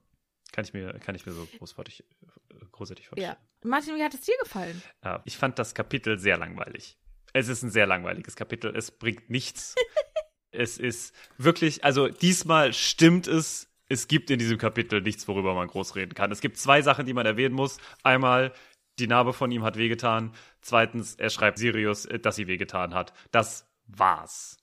[0.52, 3.36] Kann ich mir, kann ich mir so großartig, äh, großartig vorstellen.
[3.64, 3.70] Ja.
[3.70, 4.82] Martin, wie hat es dir gefallen?
[5.04, 6.98] Ja, ich fand das Kapitel sehr langweilig.
[7.34, 8.76] Es ist ein sehr langweiliges Kapitel.
[8.76, 9.76] Es bringt nichts.
[10.52, 13.68] es ist wirklich, also diesmal stimmt es.
[13.88, 16.32] Es gibt in diesem Kapitel nichts, worüber man groß reden kann.
[16.32, 17.78] Es gibt zwei Sachen, die man erwähnen muss.
[18.04, 18.54] Einmal,
[19.00, 20.34] die Narbe von ihm hat wehgetan.
[20.62, 23.14] Zweitens, er schreibt Sirius, äh, dass sie wehgetan hat.
[23.32, 24.58] Das war's.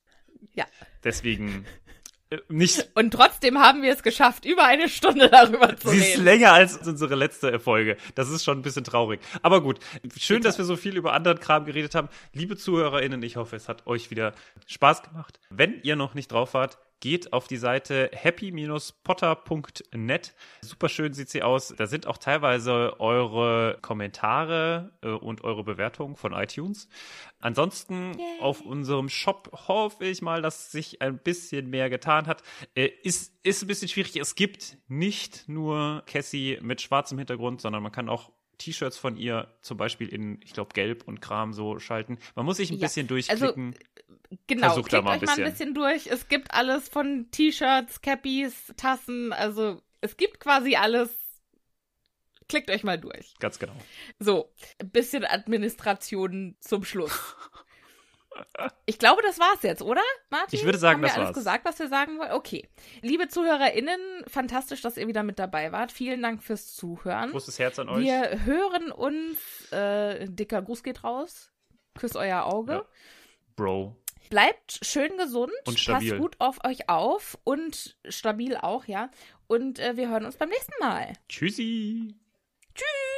[0.54, 0.64] Ja.
[1.04, 1.64] Deswegen
[2.30, 6.14] äh, nicht Und trotzdem haben wir es geschafft, über eine Stunde darüber zu Sie ist
[6.14, 6.24] reden.
[6.24, 7.96] länger als unsere letzte Folge.
[8.14, 9.20] Das ist schon ein bisschen traurig.
[9.42, 9.78] Aber gut,
[10.18, 12.08] schön, dass wir so viel über anderen Kram geredet haben.
[12.32, 14.34] Liebe ZuhörerInnen, ich hoffe, es hat euch wieder
[14.66, 15.40] Spaß gemacht.
[15.50, 20.34] Wenn ihr noch nicht drauf wart, geht auf die Seite happy-potter.net.
[20.62, 21.74] Super schön sieht sie aus.
[21.76, 26.88] Da sind auch teilweise eure Kommentare äh, und eure Bewertungen von iTunes.
[27.40, 28.40] Ansonsten Yay.
[28.40, 32.42] auf unserem Shop hoffe ich mal, dass sich ein bisschen mehr getan hat.
[32.74, 34.16] Äh, ist, ist ein bisschen schwierig.
[34.16, 39.56] Es gibt nicht nur Cassie mit schwarzem Hintergrund, sondern man kann auch T-Shirts von ihr
[39.62, 42.18] zum Beispiel in, ich glaube, Gelb und Kram so schalten.
[42.34, 43.74] Man muss sich ein Ja, bisschen durchklicken.
[44.46, 45.52] Genau, Versucht da mal ein euch mal ein bisschen.
[45.52, 46.06] bisschen durch.
[46.08, 51.10] Es gibt alles von T-Shirts, Cappies, Tassen, also es gibt quasi alles.
[52.48, 53.34] Klickt euch mal durch.
[53.40, 53.74] Ganz genau.
[54.18, 57.12] So, ein bisschen Administration zum Schluss.
[58.86, 60.58] Ich glaube, das war's jetzt, oder, Martin?
[60.58, 61.36] Ich würde sagen, Haben wir das alles war's.
[61.36, 62.32] gesagt, was wir sagen wollen?
[62.32, 62.68] Okay.
[63.02, 65.92] Liebe ZuhörerInnen, fantastisch, dass ihr wieder mit dabei wart.
[65.92, 67.30] Vielen Dank fürs Zuhören.
[67.30, 68.04] Großes Herz an euch.
[68.04, 69.72] Wir hören uns.
[69.72, 71.50] Äh, dicker Gruß geht raus.
[71.98, 72.72] Küsst euer Auge.
[72.72, 72.84] Ja.
[73.56, 73.96] Bro.
[74.30, 75.52] Bleibt schön gesund.
[75.66, 76.10] Und stabil.
[76.10, 77.38] Passt gut auf euch auf.
[77.44, 79.10] Und stabil auch, ja.
[79.46, 81.12] Und äh, wir hören uns beim nächsten Mal.
[81.28, 82.14] Tschüssi.
[82.74, 83.17] Tschüss.